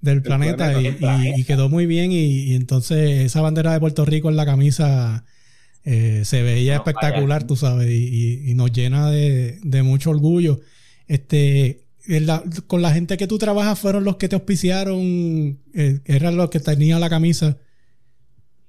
[0.00, 4.44] del planeta, y, quedó muy bien y, entonces esa bandera de Puerto Rico en la
[4.44, 5.24] camisa
[5.84, 10.60] eh, se veía espectacular, tú sabes, y, nos llena de, de mucho orgullo.
[11.06, 11.83] Este,
[12.66, 16.60] con la gente que tú trabajas fueron los que te auspiciaron, eh, eran los que
[16.60, 17.58] tenían la camisa.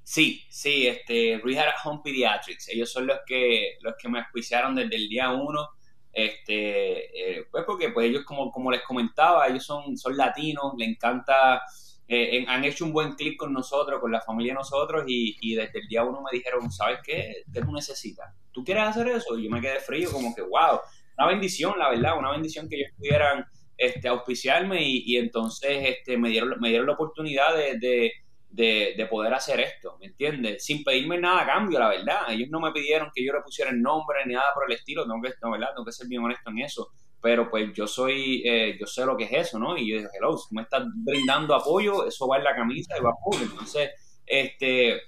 [0.03, 4.95] Sí, sí, este, Rehab Home Pediatrics, ellos son los que, los que me auspiciaron desde
[4.95, 5.67] el día uno,
[6.13, 10.85] este, eh, pues porque pues ellos como, como les comentaba, ellos son, son latinos, le
[10.85, 11.63] encanta,
[12.07, 15.55] eh, han hecho un buen clic con nosotros, con la familia de nosotros y, y,
[15.55, 17.43] desde el día uno me dijeron, ¿sabes qué?
[17.51, 18.31] ¿Qué tú necesitas?
[18.51, 19.37] ¿Tú quieres hacer eso?
[19.37, 20.79] Y yo me quedé frío como que, wow,
[21.17, 23.45] una bendición, la verdad, una bendición que ellos pudieran
[23.77, 28.11] este, auspiciarme y, entonces este, me, dieron, me dieron la oportunidad de,
[28.49, 30.63] de, poder hacer esto, ¿me entiendes?
[30.63, 32.21] Sin pedirme nada a cambio, la verdad.
[32.29, 35.03] Ellos no me pidieron que yo le pusiera el nombre ni nada por el estilo,
[35.03, 35.69] tengo que, no, ¿verdad?
[35.75, 36.89] tengo que ser bien honesto en eso.
[37.21, 39.77] Pero pues yo soy, eh, yo sé lo que es eso, ¿no?
[39.77, 43.01] Y yo dije, hello, si me estás brindando apoyo, eso va en la camisa y
[43.01, 43.91] va Entonces,
[44.25, 45.01] este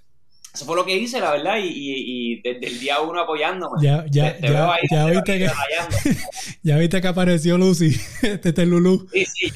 [0.54, 3.82] eso fue lo que hice, la verdad, y, desde el día uno apoyándome.
[3.82, 5.50] Ya, ya, ya, ya, viste que,
[6.64, 7.88] ya viste que apareció Lucy,
[8.22, 9.08] este, este Lulu.
[9.14, 9.52] Sí, sí,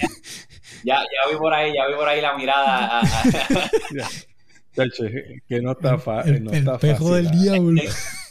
[0.83, 3.01] ya, ya, vi por ahí, ya vi por ahí la mirada.
[5.47, 6.47] que no está, fácil.
[6.51, 7.81] el, espejo del diablo.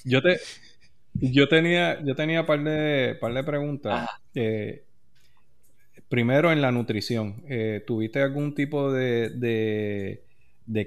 [0.05, 0.41] Yo te,
[1.15, 4.09] yo tenía, yo tenía par de, par de preguntas.
[4.35, 4.85] Eh,
[6.09, 10.23] primero en la nutrición, eh, ¿tuviste algún tipo de de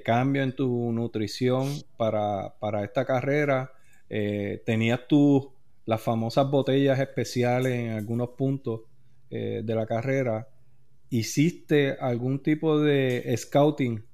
[0.02, 3.72] cambio en tu nutrición para, esta carrera?
[4.08, 5.52] Eh, ¿Tenías tú
[5.86, 8.82] las famosas botellas especiales en algunos puntos
[9.30, 10.48] eh, de la carrera?
[11.10, 14.04] ¿Hiciste algún tipo de scouting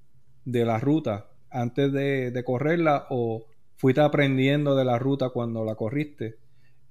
[0.45, 3.47] de la ruta antes de, de correrla o
[3.77, 6.37] fuiste aprendiendo de la ruta cuando la corriste.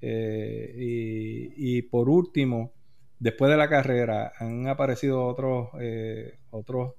[0.02, 2.72] Eh, y, y por último,
[3.20, 5.70] después de la carrera, han aparecido otros,
[6.50, 6.94] otros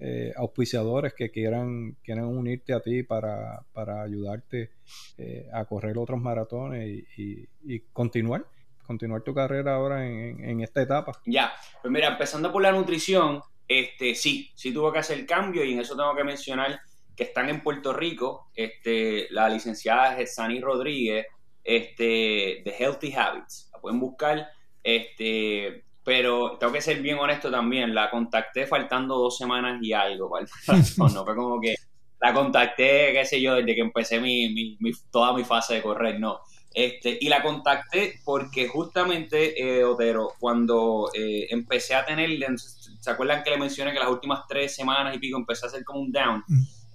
[0.00, 4.70] eh, auspiciadores que quieran, quieran unirte a ti para, para ayudarte
[5.18, 8.44] eh, a correr otros maratones y, y- y continuar,
[8.86, 11.12] continuar tu carrera ahora en, en esta etapa.
[11.26, 15.72] Ya, pues mira, empezando por la nutrición, este, sí, sí tuvo que hacer cambio y
[15.72, 16.80] en eso tengo que mencionar
[17.16, 21.26] que están en Puerto Rico, este, la licenciada Sani Rodríguez,
[21.62, 24.48] este, de Healthy Habits, la pueden buscar,
[24.82, 30.38] este, pero tengo que ser bien honesto también, la contacté faltando dos semanas y algo,
[30.98, 31.74] no fue como que
[32.20, 35.82] la contacté, qué sé yo, desde que empecé mi, mi- mi- toda mi fase de
[35.82, 36.40] correr, no.
[36.72, 42.28] Este, y la contacté porque justamente, eh, Otero, cuando eh, empecé a tener,
[42.58, 45.84] ¿se acuerdan que le mencioné que las últimas tres semanas y pico empecé a hacer
[45.84, 46.42] como un down?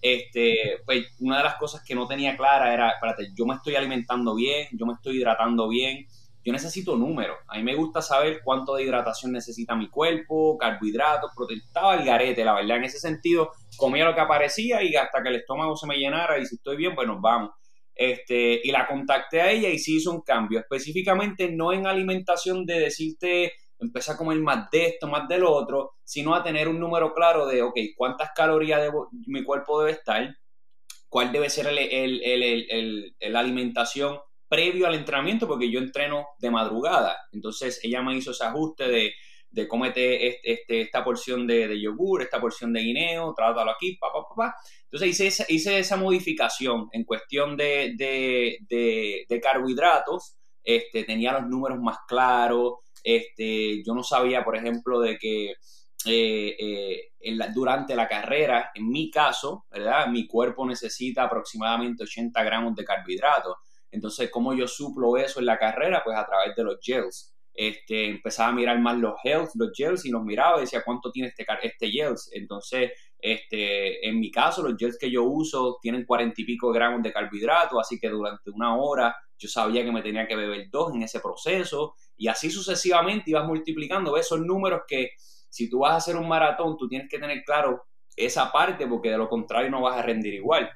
[0.01, 3.75] Este, pues una de las cosas que no tenía clara era, espérate, yo me estoy
[3.75, 6.07] alimentando bien, yo me estoy hidratando bien,
[6.49, 7.37] yo necesito números.
[7.47, 11.67] A mí me gusta saber cuánto de hidratación necesita mi cuerpo, carbohidratos, proteínas.
[11.67, 12.77] Estaba el garete, la verdad.
[12.77, 16.39] En ese sentido, comía lo que aparecía y hasta que el estómago se me llenara
[16.39, 17.51] y si estoy bien, pues nos vamos.
[17.93, 20.59] Este, y la contacté a ella y sí hizo un cambio.
[20.59, 25.51] Específicamente no en alimentación de decirte empezar a comer más de esto, más de lo
[25.53, 29.91] otro, sino a tener un número claro de, ok, cuántas calorías debo- mi cuerpo debe
[29.91, 30.35] estar,
[31.09, 34.17] cuál debe ser el, el- el- el- la alimentación
[34.49, 37.15] previo al entrenamiento, porque yo entreno de madrugada.
[37.31, 39.13] Entonces ella me hizo ese ajuste de,
[39.51, 44.07] de cómete este, este- esta porción de, yogur, esta porción de guineo, trátalo aquí, pa,
[44.11, 44.55] pa, pa, pa.
[44.83, 47.95] Entonces hice esa, hice esa modificación en cuestión de,
[49.41, 52.73] carbohidratos, este, tenía los números más claros,
[53.05, 55.53] yo no sabía, por ejemplo, de que
[56.05, 60.07] eh, eh, durante la carrera, en mi caso, ¿verdad?
[60.07, 63.55] Mi cuerpo necesita aproximadamente 80 gramos de carbohidratos.
[63.91, 66.01] Entonces, ¿cómo yo suplo eso en la carrera?
[66.03, 67.33] Pues a través de los gels.
[67.53, 71.11] Este, empezaba a mirar más los gels, los gels y los miraba y decía cuánto
[71.11, 72.29] tiene este, este gels.
[72.33, 77.03] Entonces, este, en mi caso, los gels que yo uso tienen cuarenta y pico gramos
[77.03, 80.93] de carbohidratos, así que durante una hora yo sabía que me tenía que beber dos
[80.93, 85.11] en ese proceso y así sucesivamente ibas multiplicando esos números que
[85.49, 87.83] si tú vas a hacer un maratón, tú tienes que tener claro
[88.15, 90.69] esa parte porque de lo contrario no vas a rendir igual.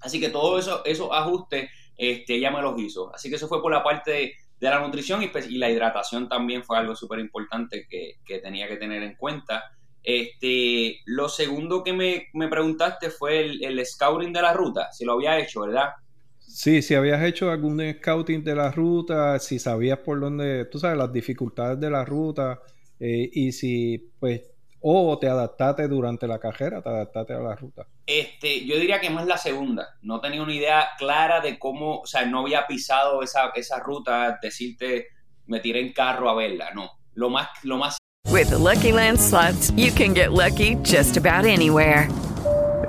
[0.00, 3.14] Así que todos eso, esos ajustes este, ella me los hizo.
[3.14, 6.28] Así que eso fue por la parte de, la nutrición y, pues, y la hidratación
[6.28, 9.64] también fue algo súper importante que, tenía que tener en cuenta.
[10.02, 15.12] Este, lo segundo que me, preguntaste fue el, el scouting de la ruta, si lo
[15.12, 15.90] había hecho, ¿verdad?
[16.38, 20.98] Sí, si habías hecho algún scouting de la ruta, si sabías por dónde, tú sabes,
[20.98, 22.60] las dificultades de la ruta,
[23.00, 24.42] eh, y si, pues,
[24.82, 27.86] o te adaptaste durante la carrera, te adaptaste a la ruta.
[28.06, 29.96] Este, yo diría que más la segunda.
[30.02, 34.38] No tenía una idea clara de cómo, o sea, no había pisado esa, esa ruta,
[34.42, 35.08] decirte,
[35.46, 36.90] me tiré en carro a verla, no.
[37.14, 37.98] Lo más, lo más
[38.30, 42.08] With the Lucky Land slots, you can get lucky just about anywhere.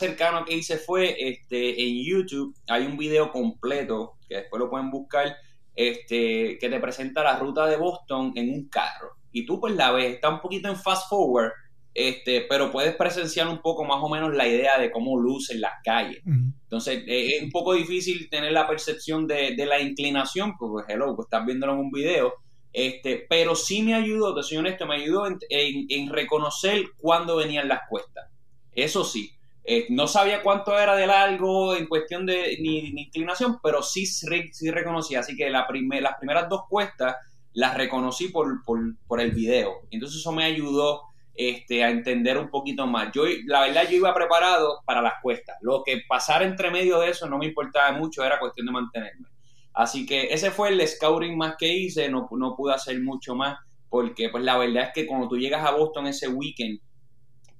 [0.00, 2.54] Cercano que hice fue este en YouTube.
[2.68, 5.36] Hay un video completo que después lo pueden buscar
[5.76, 9.10] este que te presenta la ruta de Boston en un carro.
[9.32, 10.14] Y tú pues la ves.
[10.14, 11.52] Está un poquito en fast forward
[11.92, 15.74] este pero puedes presenciar un poco más o menos la idea de cómo lucen las
[15.84, 16.22] calles.
[16.62, 21.14] Entonces eh, es un poco difícil tener la percepción de, de la inclinación porque hello
[21.16, 22.34] pues estás viéndolo en un video.
[22.72, 27.36] Este pero sí me ayudó te soy honesto me ayudó en, en- en reconocer cuándo
[27.36, 28.28] venían las cuestas.
[28.72, 29.32] Eso sí
[29.72, 34.68] eh, no sabía cuánto era de largo en cuestión de ni, inclinación, pero sí, sí
[34.72, 35.14] reconocí.
[35.14, 37.14] Así que las primeras dos cuestas
[37.52, 39.82] las reconocí por, por, por el video.
[39.92, 41.02] Entonces eso me ayudó
[41.36, 43.12] este, a entender un poquito más.
[43.12, 45.56] Yo, la verdad, yo iba preparado para las cuestas.
[45.60, 49.28] Lo que pasara entre medio de eso no me importaba mucho, era cuestión de mantenerme.
[49.72, 53.56] Así que ese fue el scouting más que hice, no, no pude hacer mucho más,
[53.88, 56.80] porque pues la verdad es que cuando tú llegas a Boston ese weekend,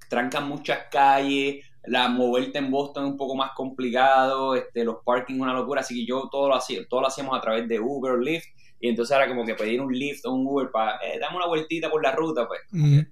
[0.08, 5.40] trancan muchas calles, la moverte en Boston es un poco más complicado, este, los parking
[5.40, 8.18] una locura, así que yo todo lo hacía, todo lo hacíamos a través de Uber,
[8.18, 8.46] Lyft,
[8.80, 11.46] y entonces era como que pedir un Lyft o un Uber para, eh, dame una
[11.46, 12.60] vueltita por la ruta, pues,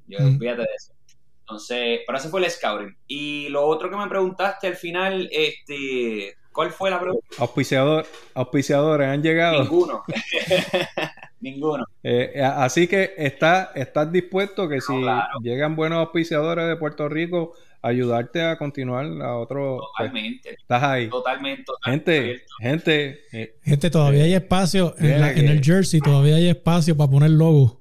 [0.07, 0.93] yo fíjate de eso.
[1.41, 2.95] Entonces, pero ese fue el scouting.
[3.07, 7.25] Y lo otro que me preguntaste al final, este, ¿Cuál fue la pregunta?
[7.39, 8.05] Auspiciador,
[8.35, 9.63] auspiciadores han llegado.
[9.63, 10.03] Ninguno.
[11.41, 11.85] Ninguno.
[12.03, 15.39] Eh, así que está, estás dispuesto que si claro.
[15.41, 19.79] llegan buenos auspiciadores de Puerto Rico, ayudarte a continuar a otro.
[19.97, 20.51] pues, Totalmente.
[20.55, 21.09] estás ahí.
[21.09, 21.65] Totalmente.
[21.65, 22.55] totalmente Gente, abierto.
[22.61, 23.21] gente.
[23.33, 27.31] eh, Gente, todavía hay espacio en, la- en el jersey, todavía hay espacio para poner
[27.31, 27.79] logo.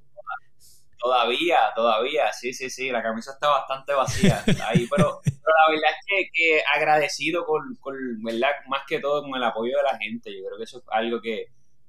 [0.99, 5.91] Todavía, todavía, sí, sí, sí, la camisa está bastante vacía ahí, pero, pero la verdad
[5.91, 8.49] es que, que agradecido con, con, ¿verdad?
[8.67, 11.21] Más que todo con el apoyo de la gente, yo creo que eso es algo
[11.21, 11.45] que,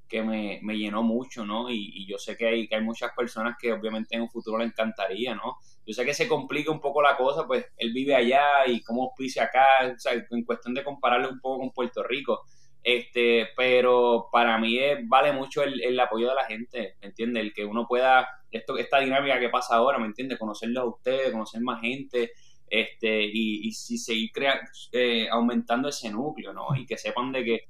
[0.09, 1.71] que me, me llenó mucho, ¿no?
[1.71, 4.59] Y, y yo sé que hay, que hay muchas personas que obviamente en un futuro
[4.59, 5.57] le encantaría, ¿no?
[5.89, 9.05] Yo sé que se complica un poco la cosa, pues él vive allá y cómo
[9.05, 9.67] auspicia acá,
[9.97, 12.43] o sea, en cuestión de compararlo un poco con Puerto Rico,
[12.83, 14.79] este, pero para mí
[15.09, 17.43] vale mucho el, el apoyo de la gente, ¿me entiendes?
[17.43, 20.39] El que uno pueda, esto, esta dinámica que pasa ahora, ¿me entiendes?
[20.39, 22.33] Conocerlos a ustedes, conocer más gente,
[22.71, 24.61] este, y, y, seguir crea-
[24.93, 26.67] eh, aumentando ese núcleo, ¿no?
[26.77, 27.61] Y que sepan de que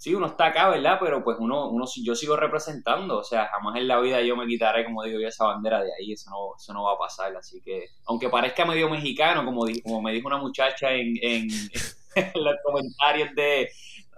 [0.00, 0.96] sí, uno está acá, ¿verdad?
[0.98, 4.46] Pero pues uno, uno yo sigo representando, o sea, jamás en la vida yo me
[4.46, 7.36] quitaré, como digo yo, esa bandera de ahí, eso no, eso no va a pasar,
[7.36, 11.48] así que, aunque parezca medio mexicano, como, como me dijo una muchacha en, en,
[12.14, 13.68] en los comentarios de,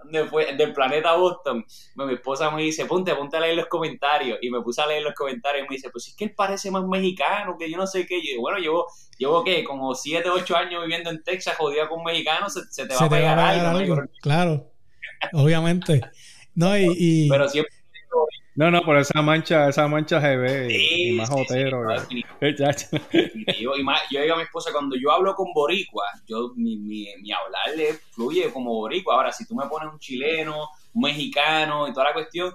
[0.01, 0.55] ¿dónde fue?
[0.55, 1.65] del planeta Boston,
[1.95, 5.03] mi esposa me dice, ponte, ponte a leer los comentarios, y me puse a leer
[5.03, 7.87] los comentarios y me dice, pues es que él parece más mexicano, que yo no
[7.87, 9.65] sé qué, y yo, bueno, llevo, llevo ¿qué?
[9.65, 13.03] como 7, 8 años viviendo en Texas, jodido con mexicanos, se, se te va Se
[13.03, 14.72] a pegar algo, algo, claro.
[15.33, 16.01] Obviamente.
[16.55, 17.73] No, y, y- pero siempre
[18.55, 21.81] No, no, por esa mancha, esa mancha se ve y- Sí, y más sí, jotero.
[23.11, 23.75] definitivo.
[23.77, 27.07] Y más, yo digo a mi esposa, cuando yo hablo con boricua, yo, mi, mi,
[27.21, 29.15] mi hablar le fluye como boricua.
[29.15, 32.53] Ahora, si tú me pones un chileno, un mexicano y toda la cuestión,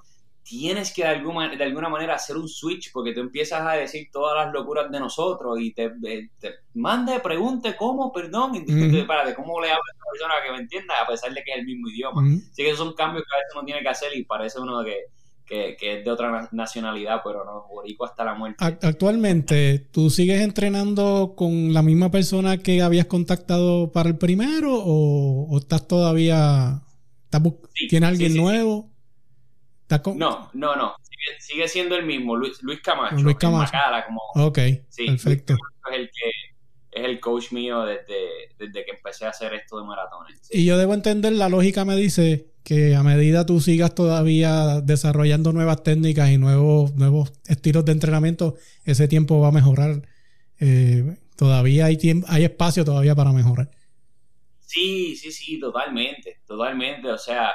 [0.49, 4.09] tienes que de alguna, de alguna manera hacer un switch porque tú empiezas a decir
[4.13, 8.91] todas las locuras de nosotros y te, te, te mande, pregunte cómo, perdón, y Ujú.
[8.91, 11.53] tú, espérate, ¿cómo le habla a esta persona que me entienda a pesar de que
[11.53, 12.23] es el mismo idioma?
[12.51, 14.83] Así que esos son cambios que a veces uno tiene que hacer y parece uno
[14.85, 14.97] que,
[15.47, 18.59] que, que es de otra na- nacionalidad, pero no, boricua hasta la muerte.
[18.59, 24.75] ac- actualmente, ¿tú sigues entrenando con la misma persona que habías contactado para el primero
[24.75, 26.83] o, o estás todavía...
[27.25, 27.43] estás
[27.75, 28.45] Sí, ¿Tienes alguien sí, sí, sí.
[28.45, 28.91] nuevo?
[29.89, 30.95] ¿Estás con- No, no, no.
[31.03, 33.17] Sigue, sigue siendo el mismo, Luis, Luis Camacho.
[33.17, 33.73] Luis Camacho.
[33.73, 34.59] Macala, como, Ok,
[34.91, 35.55] sí, perfecto.
[35.55, 38.19] Es el que es el coach mío desde,
[38.59, 40.39] desde que empecé a hacer esto de maratones.
[40.43, 40.59] sí.
[40.61, 45.53] Y yo debo entender, la lógica me dice que a medida tú sigas todavía desarrollando
[45.55, 50.03] nuevas técnicas y nuevos, nuevos estilos de entrenamiento, ese tiempo va a mejorar.
[50.61, 53.71] Eh, todavía hay tiempo, hay espacio todavía para mejorar.
[54.61, 57.11] Sí, sí, sí, totalmente, totalmente.
[57.11, 57.53] O sea,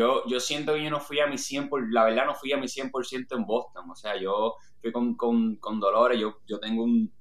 [0.00, 2.52] yo, yo siento que yo no fui a mi 100%, por, la verdad no fui
[2.52, 3.90] a mi 100% en Boston.
[3.90, 7.12] O sea, yo fui con, con, con dolores, yo, yo tengo un,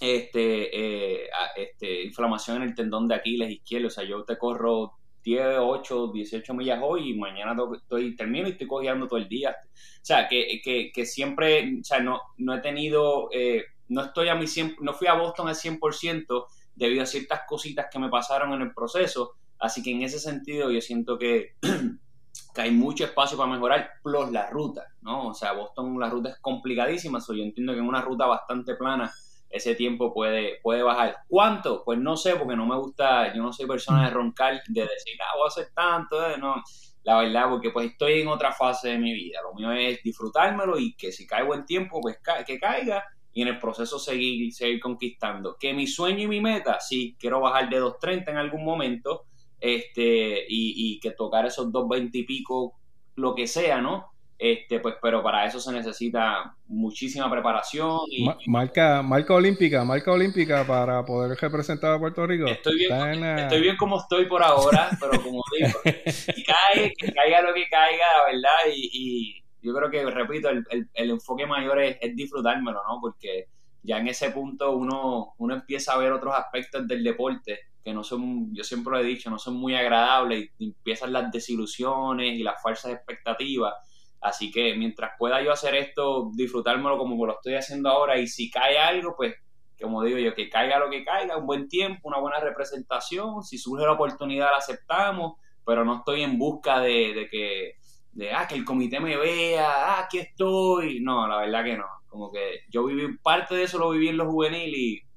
[0.00, 3.88] este, eh, este, inflamación en el tendón de Aquiles izquierdo.
[3.88, 8.48] O sea, yo te corro 10, 8, 18 millas hoy y mañana to- estoy, termino
[8.48, 9.50] y estoy cogiendo todo el día.
[9.50, 14.28] O sea, que, que, que siempre, o sea, no, no he tenido, eh, no estoy
[14.28, 18.08] a mi 100, no fui a Boston al 100% debido a ciertas cositas que me
[18.08, 19.34] pasaron en el proceso.
[19.60, 21.56] Así que en ese sentido yo siento que,
[22.54, 25.28] que hay mucho espacio para mejorar, plus la ruta, ¿no?
[25.28, 28.74] O sea, Boston la ruta es complicadísima, so yo entiendo que en una ruta bastante
[28.76, 29.12] plana
[29.48, 31.16] ese tiempo puede, puede bajar.
[31.28, 31.82] ¿Cuánto?
[31.84, 35.14] Pues no sé, porque no me gusta, yo no soy persona de roncar, de decir,
[35.22, 36.62] ah, voy a hacer tanto, eh", no.
[37.02, 39.40] La verdad, porque pues estoy en otra fase de mi vida.
[39.42, 43.02] Lo mío es disfrutármelo y que si cae buen tiempo, pues ca- que caiga
[43.32, 45.56] y en el proceso seguir, seguir conquistando.
[45.58, 49.26] Que mi sueño y mi meta, sí, quiero bajar de 2.30 en algún momento
[49.60, 52.74] este y, y que tocar esos 2.20 y pico,
[53.16, 54.06] lo que sea, ¿no?
[54.38, 60.12] Este, pues, pero para eso se necesita muchísima preparación y, Ma- marca, marca olímpica, marca
[60.12, 62.46] olímpica para poder representar a Puerto Rico.
[62.46, 62.90] Estoy bien,
[63.38, 67.68] estoy bien como estoy por ahora, pero como digo, que cae, que caiga lo que
[67.68, 71.98] caiga, la verdad, y, y yo creo que, repito, el, el- el enfoque mayor es,
[72.00, 72.98] es disfrutármelo, ¿no?
[72.98, 73.48] Porque
[73.82, 78.04] ya en ese punto uno, uno empieza a ver otros aspectos del deporte que no
[78.04, 82.42] son, yo siempre lo he dicho, no son muy agradables y empiezan las desilusiones y
[82.42, 83.74] las falsas expectativas.
[84.20, 88.50] Así que mientras pueda yo hacer esto, disfrutármelo como lo estoy haciendo ahora y si
[88.50, 89.34] cae algo, pues
[89.80, 93.58] como digo yo, que caiga lo que caiga, un buen tiempo, una buena representación, si
[93.58, 97.76] surge la oportunidad la aceptamos, pero no estoy en busca de, de que,
[98.12, 101.86] de, ah, que el comité me vea, ah, aquí estoy, no, la verdad que no,
[102.08, 105.09] como que yo viví parte de eso, lo viví en los juvenil y, y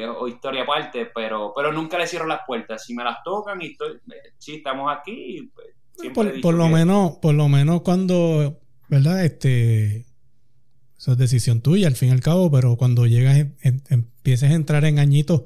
[0.00, 3.66] es historia aparte, pero, pero nunca le cierro las puertas, si me las tocan y
[3.72, 5.66] estoy, eh, sí, estamos aquí, pues,
[6.42, 9.24] Por, lo que- menos, por lo menos cuando, ¿verdad?
[9.24, 10.06] Este,
[10.98, 14.50] eso es decisión tuya al fin y al cabo, pero cuando llegas, en- en- empieces
[14.50, 15.42] a entrar en añitos,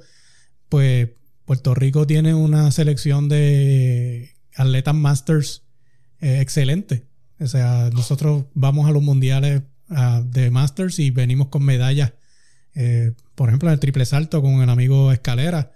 [0.68, 1.09] pues
[1.44, 5.62] Puerto Rico tiene una selección de atletas masters
[6.20, 7.03] eh, excelentes.
[7.38, 12.14] O sea, nosotros vamos a los mundiales ah, de masters y venimos con medallas.
[12.74, 15.72] Eh, por ejemplo, en el triple salto con el amigo Escalera.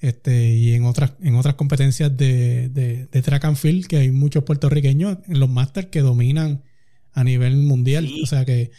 [0.00, 4.42] Este, y en otras, en otras competencias de, de, track and field, que hay muchos
[4.42, 6.64] puertorriqueños en los masters que dominan
[7.12, 8.10] a nivel mundial.
[8.20, 8.72] O sea que,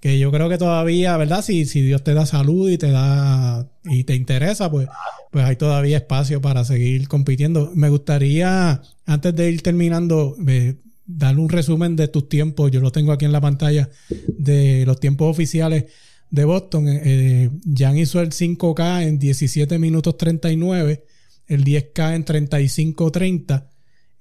[0.00, 1.42] que, yo creo que todavía, ¿verdad?
[1.42, 4.86] Si, si Dios te da salud y te da y te interesa, pues,
[5.30, 7.72] pues hay todavía espacio para seguir compitiendo.
[7.74, 10.74] Me gustaría, antes de ir terminando, eh,
[11.06, 12.70] dar un resumen de tus tiempos.
[12.70, 13.88] Yo lo tengo aquí en la pantalla
[14.36, 15.86] de los tiempos oficiales
[16.30, 16.86] de Boston.
[16.88, 21.04] Eh, Jan hizo el 5K en 17 minutos 39,
[21.46, 23.68] el 10K en 35.30,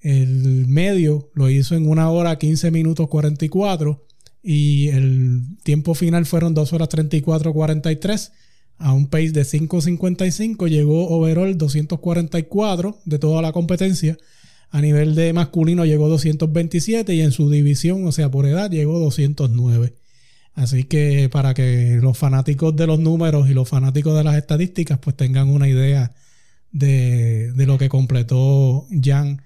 [0.01, 4.06] el medio lo hizo en 1 hora 15 minutos 44
[4.43, 8.32] y el tiempo final fueron 2 horas 34 43
[8.78, 14.18] a un pace de 5.55 llegó overall 244 de toda la competencia
[14.76, 18.99] a nivel de masculino llegó 227 y en su división, o sea, por edad, llegó
[18.99, 19.93] 209.
[20.56, 24.99] Así que para que los fanáticos de los números y los fanáticos de las estadísticas
[24.99, 26.14] pues tengan una idea
[26.72, 29.41] de, lo que completó Jan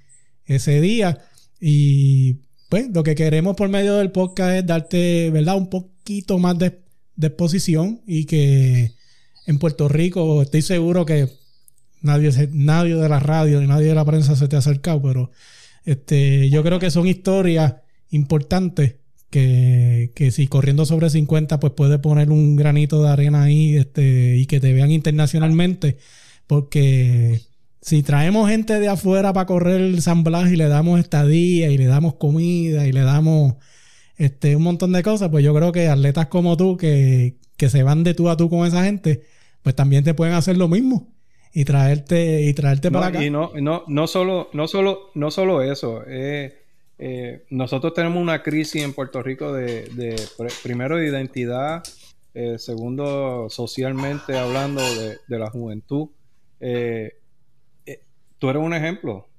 [0.46, 1.20] ese día.
[1.60, 5.58] Y pues lo que queremos por medio del podcast es darte, ¿verdad?
[5.58, 6.80] Un poquito más de,
[7.22, 8.94] exposición y que
[9.46, 11.28] en Puerto Rico estoy seguro que
[12.02, 15.32] nadie, nadie de la radio ni nadie de la prensa se te ha acercado, pero
[15.84, 17.76] este, yo creo que son historias
[18.12, 18.96] importantes
[19.30, 24.38] que, que, si corriendo sobre 50 pues puede poner un granito de arena ahí este,
[24.38, 25.98] y que te vean internacionalmente
[26.48, 27.42] porque
[27.82, 31.78] si traemos gente de afuera para correr el San Blas y le damos estadía y
[31.78, 33.56] le damos comida y le damos
[34.18, 37.84] este, un montón de cosas, pues yo creo que atletas como tú que, que se
[37.84, 39.24] van de tú a tú con esa gente,
[39.62, 41.14] pues también te pueden hacer lo mismo
[41.54, 43.24] y traerte y traerte para acá.
[43.24, 46.59] Y no, no, no solo, no solo, no solo eso, eh,
[47.02, 50.20] eh, nosotros tenemos una crisis en Puerto Rico de,
[50.62, 51.82] primero de identidad,
[52.34, 56.10] eh, segundo socialmente hablando de, la juventud.
[56.60, 57.16] Eh,
[58.38, 59.30] tú eres un ejemplo.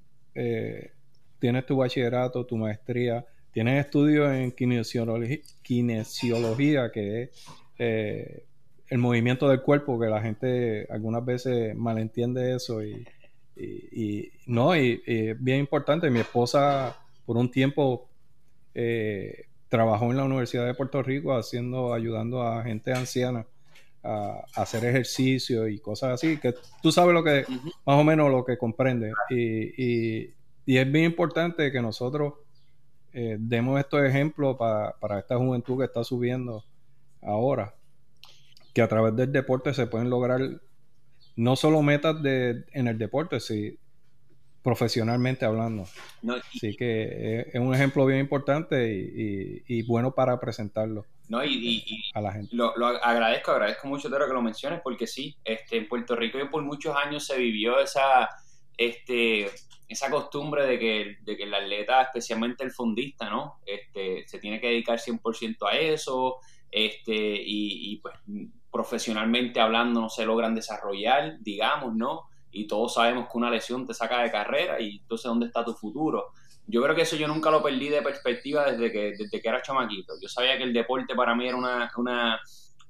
[1.39, 7.31] tienes tu bachillerato, tu maestría, tienes estudios en kinesiología, que es
[7.77, 13.05] el movimiento del cuerpo, que la gente algunas veces malentiende eso y,
[14.47, 16.09] no, y, y bien importante.
[16.09, 16.97] Mi esposa
[17.31, 18.09] por un tiempo
[18.74, 23.47] eh, trabajó en la Universidad de Puerto Rico haciendo, ayudando a gente anciana
[24.03, 27.45] a, hacer ejercicio y cosas así, que tú sabes lo que,
[27.87, 29.12] más o menos lo que comprende.
[29.31, 30.24] Y,
[30.66, 32.35] es bien importante que nosotros
[33.12, 36.64] eh, demos estos ejemplos para, esta juventud que está subiendo
[37.22, 37.76] ahora,
[38.74, 40.41] que a través del deporte se pueden lograr
[41.37, 43.78] no solo metas de, en el deporte, sí,
[44.63, 45.87] profesionalmente hablando.
[46.55, 51.07] Así que es, un ejemplo bien importante y, bueno para presentarlo.
[51.29, 51.85] No, y,
[52.15, 52.55] a la gente.
[52.55, 56.63] Lo, agradezco, agradezco mucho Tero que lo menciones porque sí, este, en Puerto Rico por
[56.63, 58.29] muchos años se vivió esa,
[58.77, 59.49] este,
[59.89, 63.61] esa costumbre de que, de que el atleta, especialmente el fundista, ¿no?
[63.65, 66.39] Este, se tiene que dedicar 100% a eso,
[66.71, 68.15] este, y, y pues
[68.71, 72.30] profesionalmente hablando no se logran desarrollar, digamos, ¿no?
[72.53, 75.74] Y todos sabemos que una lesión te saca de carrera y entonces dónde está tu
[75.74, 76.32] futuro.
[76.66, 79.62] Yo creo que eso yo nunca lo perdí de perspectiva desde que, desde que era
[79.62, 80.14] chamaquito.
[80.20, 82.40] Yo sabía que el deporte para mí era una, una,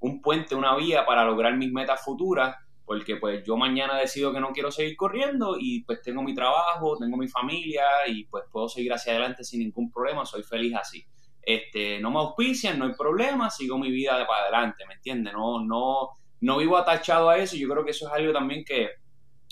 [0.00, 4.40] un puente, una vía para lograr mis metas futuras, porque pues yo mañana decido que
[4.40, 8.68] no quiero seguir corriendo y pues tengo mi trabajo, tengo mi familia y pues puedo
[8.68, 11.04] seguir hacia adelante sin ningún problema, soy feliz así.
[11.42, 15.32] Este, no me auspician, no hay problema, sigo mi vida para adelante, ¿me entiendes?
[15.32, 18.88] No, no, no vivo atachado a eso yo creo que eso es algo también que,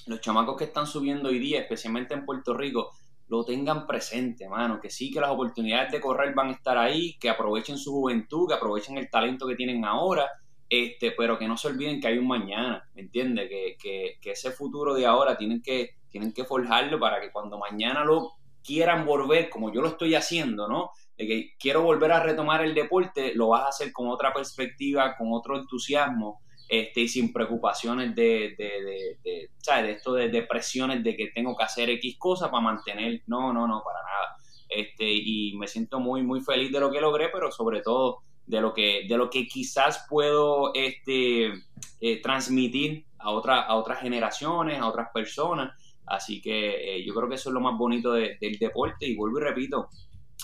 [0.08, 2.92] los chamacos que están subiendo hoy día, especialmente en Puerto Rico,
[3.28, 7.16] lo tengan presente, mano, que sí que las oportunidades de correr van a estar ahí,
[7.18, 10.26] que aprovechen su juventud, que aprovechen el talento que tienen ahora,
[10.68, 13.48] este, pero que no se olviden que hay un mañana, ¿me entiendes?
[13.48, 17.58] Que, que, que, ese futuro de ahora tienen que, tienen que forjarlo para que cuando
[17.58, 18.32] mañana lo
[18.64, 20.90] quieran volver, como yo lo estoy haciendo, ¿no?
[21.16, 25.16] De que quiero volver a retomar el deporte, lo vas a hacer con otra perspectiva,
[25.16, 29.84] con otro entusiasmo, este, y sin preocupaciones de, de, de, ¿sabes?
[29.84, 33.22] de esto de depresiones de que tengo que hacer X cosas para mantener.
[33.26, 34.36] No, no, no, para nada.
[34.68, 38.60] Este, y me siento muy, muy feliz de lo que logré, pero sobre todo de
[38.60, 41.52] lo que, de lo que quizás puedo este,
[42.00, 45.72] eh, transmitir a, otra, a otras generaciones, a otras personas.
[46.06, 49.38] Así que eh, yo creo que eso es lo más bonito del deporte y vuelvo
[49.38, 49.88] y repito,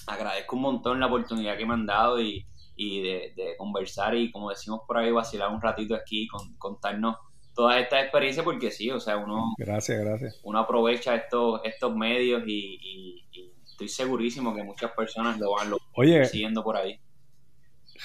[0.07, 2.47] agradezco un montón la oportunidad que me han dado y,
[2.77, 7.17] y de, conversar y como decimos por ahí, vacilar un ratito aquí, con, contarnos
[7.55, 10.41] todas estas experiencias porque sí, o sea, uno, Gracias, gracias.
[10.43, 15.71] uno aprovecha estos, estos medios y, y- y estoy segurísimo que muchas personas lo van
[15.71, 16.25] lo Oye.
[16.25, 16.99] siguiendo por ahí.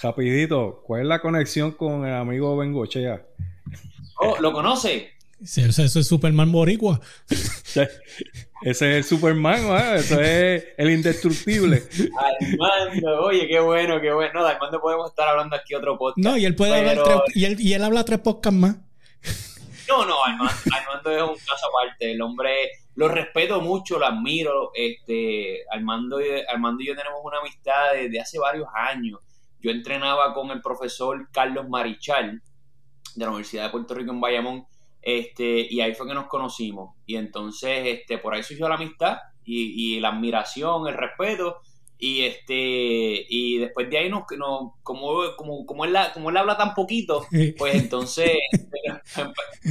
[0.02, 3.26] Rapidito, ¿cuál es la conexión con el amigo Bengochea?
[4.20, 5.12] Oh, ¿lo conoce?
[5.44, 7.00] Sí, Eso, eso es Superman Boricua.
[7.74, 7.90] Ese
[8.62, 9.96] es el Superman, ¿eh?
[9.98, 11.84] eso es el indestructible.
[12.18, 14.34] Armando, oye, qué bueno, qué bueno.
[14.34, 16.18] No, de Armando podemos estar hablando aquí otro podcast.
[16.18, 18.76] No, y él puede hablar tres, y él, y él habla tres podcasts más.
[19.88, 22.12] No, no, Armando, Armando es un caso aparte.
[22.12, 22.52] El hombre
[22.96, 24.72] lo respeto mucho, lo admiro.
[24.76, 29.20] Este, Armando, y- Armando y yo tenemos una amistad desde hace varios años.
[29.62, 32.42] Yo entrenaba con el profesor Carlos Marichal
[33.16, 34.66] de la Universidad de Puerto Rico en Bayamón.
[35.18, 36.96] Este, y ahí fue que nos conocimos.
[37.06, 41.58] Y entonces, este, por ahí surgió la amistad y, y la admiración, el respeto.
[41.98, 46.56] Y este, y después de ahí nos, nos como, como, como él, como él habla
[46.58, 47.26] tan poquito,
[47.58, 48.32] pues entonces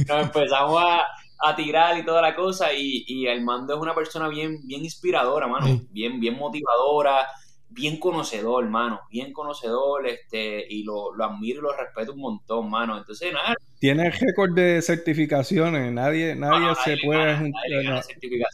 [0.07, 1.05] nos empezamos a,
[1.39, 2.73] a tirar y toda la cosa.
[2.73, 5.81] Y, y Armando es una persona bien, bien inspiradora, mano.
[5.89, 7.27] Bien, bien motivadora,
[7.69, 9.01] bien conocedor, mano.
[9.09, 12.97] Bien conocedor, este, y lo, lo admiro y lo respeto un montón, mano.
[12.97, 17.83] Entonces, nada, Tiene el récord de certificaciones, nadie, nadie no, se puede gana, nadie le
[17.83, 18.01] gana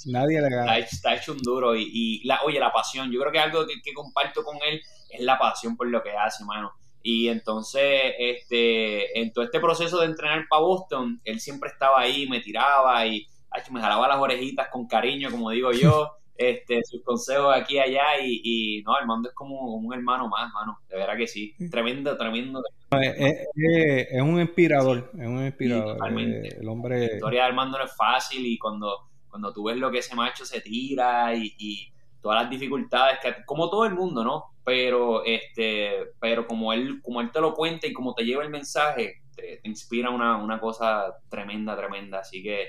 [0.06, 0.78] nadie le gana.
[0.78, 3.82] está hecho un duro y, y la, oye, la pasión, yo creo que algo que,
[3.84, 6.74] que comparto con él es la pasión por lo que hace, mano.
[7.08, 12.28] Y entonces, este, en todo este proceso de entrenar para Boston, él siempre estaba ahí,
[12.28, 17.02] me tiraba y ay, me jalaba las orejitas con cariño, como digo yo, este, sus
[17.04, 20.98] consejos aquí y allá y, y no, Armando es como un hermano más, mano, de
[20.98, 22.62] verdad que sí, tremendo, tremendo.
[23.02, 23.14] Es,
[23.56, 25.98] es- es un inspirador, es un inspirador.
[25.98, 26.48] totalmente.
[26.50, 27.00] eh, el hombre.
[27.00, 30.16] La historia de Armando no es fácil y cuando, cuando tú ves lo que ese
[30.16, 31.88] macho se tira y, y
[32.22, 34.46] todas las dificultades que como todo el mundo, ¿no?
[34.64, 38.50] Pero este, pero como él, como él te lo cuenta y como te lleva el
[38.50, 42.20] mensaje, te, te inspira una, una cosa tremenda, tremenda.
[42.20, 42.68] Así que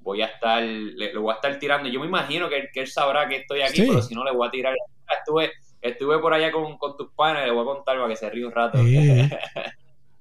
[0.00, 1.88] voy a estar, le, le voy a estar tirando.
[1.88, 3.86] Yo me imagino que, él- que él sabrá que estoy aquí, Sí.
[3.88, 4.74] pero si no le voy a tirar.
[5.18, 8.28] Estuve, estuve por allá con, con tus panes, le voy a contar para que se
[8.30, 8.78] ríe un rato.
[8.84, 8.96] Sí.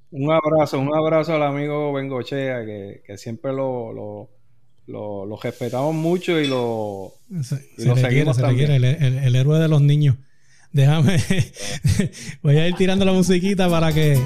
[0.09, 4.29] Un abrazo, un abrazo al amigo Bengochea, que, que siempre lo, lo,
[4.87, 7.11] lo, lo respetamos mucho y lo,
[7.43, 8.67] Se, y se lo quiere, seguimos se le también.
[8.69, 10.15] quiere, el, el- el héroe de los niños.
[10.71, 11.17] Déjame,
[12.41, 14.17] voy a ir tirando la musiquita para que,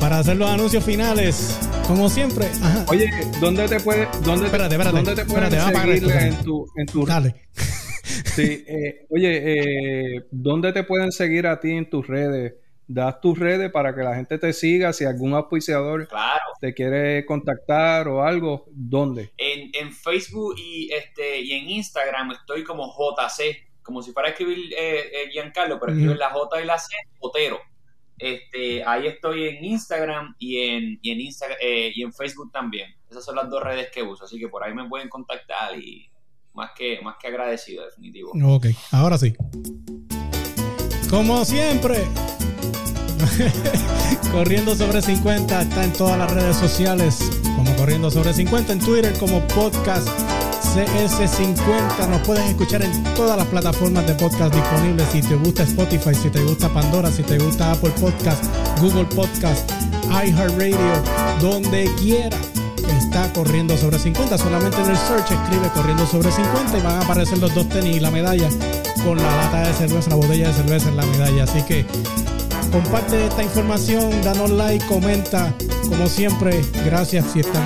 [0.00, 1.56] para hacer los anuncios finales,
[1.86, 2.46] como siempre.
[2.62, 2.84] Ajá.
[2.88, 3.10] Oye,
[3.40, 6.86] ¿dónde te puede, dónde, te- Espérate, espérate, ¿dónde te pueden espérate, seguir en tu, en
[6.86, 7.34] tu Dale.
[8.34, 12.54] Sí, eh, oye, eh, ¿dónde te pueden seguir a ti en tus redes?
[12.86, 14.92] Das tus redes para que la gente te siga.
[14.92, 16.42] Si algún auspiciador Claro.
[16.60, 19.32] te quiere contactar o algo, ¿dónde?
[19.38, 24.32] En, en Facebook y este y en Instagram estoy como JC, como si fuera a
[24.32, 26.88] escribir eh, eh, Giancarlo, pero escribir la J y la C,
[27.20, 27.60] Otero.
[28.18, 32.94] Este, ahí estoy en Instagram y en, y en Instagram y en Facebook también.
[33.10, 36.10] Esas son las dos redes que uso, así que por ahí me pueden contactar y
[36.52, 38.32] más que, más que agradecido, definitivo.
[38.44, 39.34] Ok, ahora sí.
[41.10, 42.04] Como siempre,
[44.32, 49.12] Corriendo sobre 50 está en todas las redes sociales, como Corriendo sobre 50 en Twitter,
[49.18, 50.08] como podcast
[50.74, 52.08] CS50.
[52.08, 55.06] Nos puedes escuchar en todas las plataformas de podcast disponibles.
[55.12, 58.44] Si te gusta Spotify, si te gusta Pandora, si te gusta Apple Podcast,
[58.80, 59.70] Google Podcast,
[60.10, 60.76] iHeartRadio,
[61.40, 62.36] donde quiera.
[62.98, 64.36] Está corriendo sobre 50.
[64.36, 67.96] Solamente en el search escribe corriendo sobre 50 y van a aparecer los dos tenis
[67.96, 68.48] y la medalla
[69.04, 71.44] con la lata de cerveza, la botella de cerveza en la medalla.
[71.44, 71.86] Así que
[72.74, 75.54] comparte esta información, danos like, comenta.
[75.88, 77.62] Como siempre, gracias si están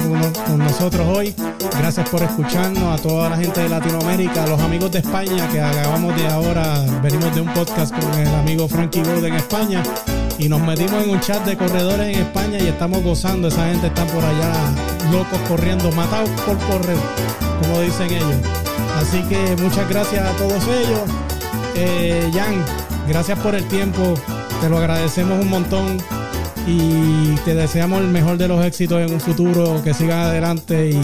[0.47, 1.35] con, nosotros hoy.
[1.79, 5.63] Gracias por escucharnos a toda la gente de Latinoamérica, a los amigos de España que
[5.63, 9.83] acabamos de ahora, venimos de un podcast con el amigo Frankie Gold en España
[10.39, 13.49] y nos metimos en un chat de corredores en España y estamos gozando.
[13.49, 14.53] Esa gente está por allá
[15.11, 16.99] locos corriendo, matados por correr,
[17.63, 18.37] como dicen ellos.
[18.99, 21.01] Así que muchas gracias a todos ellos.
[21.77, 22.63] Eh, Jan,
[23.09, 24.15] gracias por el tiempo.
[24.61, 25.99] Te lo agradecemos un montón
[26.67, 31.01] y te deseamos el mejor de los éxitos en un futuro, que sigas adelante y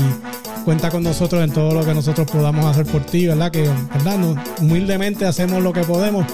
[0.65, 3.51] cuenta con nosotros en todo lo que nosotros podamos hacer por ti, ¿verdad?
[3.51, 4.19] Que, ¿verdad?
[4.61, 6.27] Humildemente hacemos lo que podemos,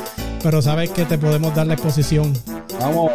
[0.43, 2.33] pero sabes que te podemos dar la exposición.
[2.81, 3.13] Vamos,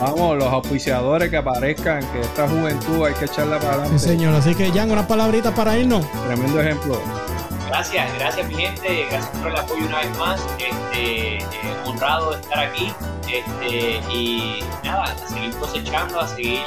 [0.00, 3.98] vamos, los auspiciadores que aparezcan, que esta juventud hay que echarla para Sí, adelante.
[4.00, 4.34] señor.
[4.34, 6.04] Así que, Jan, unas palabritas para irnos.
[6.26, 7.00] Tremendo ejemplo.
[7.74, 11.42] Gracias, gracias mi gente, gracias por el apoyo una vez más, este, eh,
[11.84, 12.92] honrado de estar aquí,
[13.26, 16.60] este, y nada, a seguir cosechando, a seguir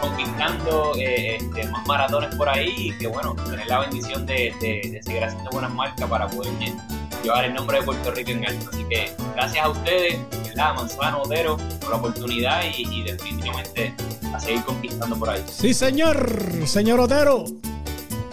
[0.00, 4.88] conquistando eh, este, más maratones por ahí, y que bueno, tener la bendición de, de-
[4.90, 6.74] de seguir haciendo buenas marcas para poder lle-
[7.22, 8.70] llevar el nombre de Puerto Rico en alto.
[8.72, 10.74] Así que gracias a ustedes, ¿verdad?
[10.76, 13.92] Manzano, Otero, por la oportunidad y, y definitivamente
[14.32, 15.44] a seguir conquistando por ahí.
[15.46, 16.26] Sí, señor,
[16.64, 17.44] señor Otero.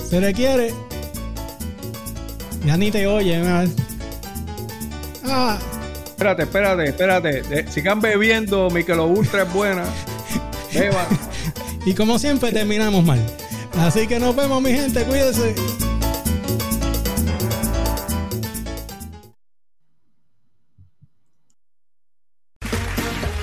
[0.10, 0.74] Se le quiere.
[2.66, 3.74] Ya ni te oye, man.
[5.26, 5.58] Ah,
[6.06, 7.42] Espérate, espérate, espérate.
[7.42, 9.84] De- sigan bebiendo, Michelob Ultra es buena.
[10.74, 11.08] Beban.
[11.86, 13.20] y como siempre terminamos mal.
[13.80, 15.04] Así que nos vemos, mi gente.
[15.04, 15.56] Cuídense.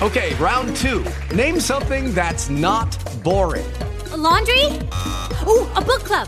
[0.01, 1.03] Okay, round two.
[1.35, 2.87] Name something that's not
[3.23, 3.65] boring.
[4.11, 4.65] A laundry?
[5.45, 6.27] Ooh, a book club.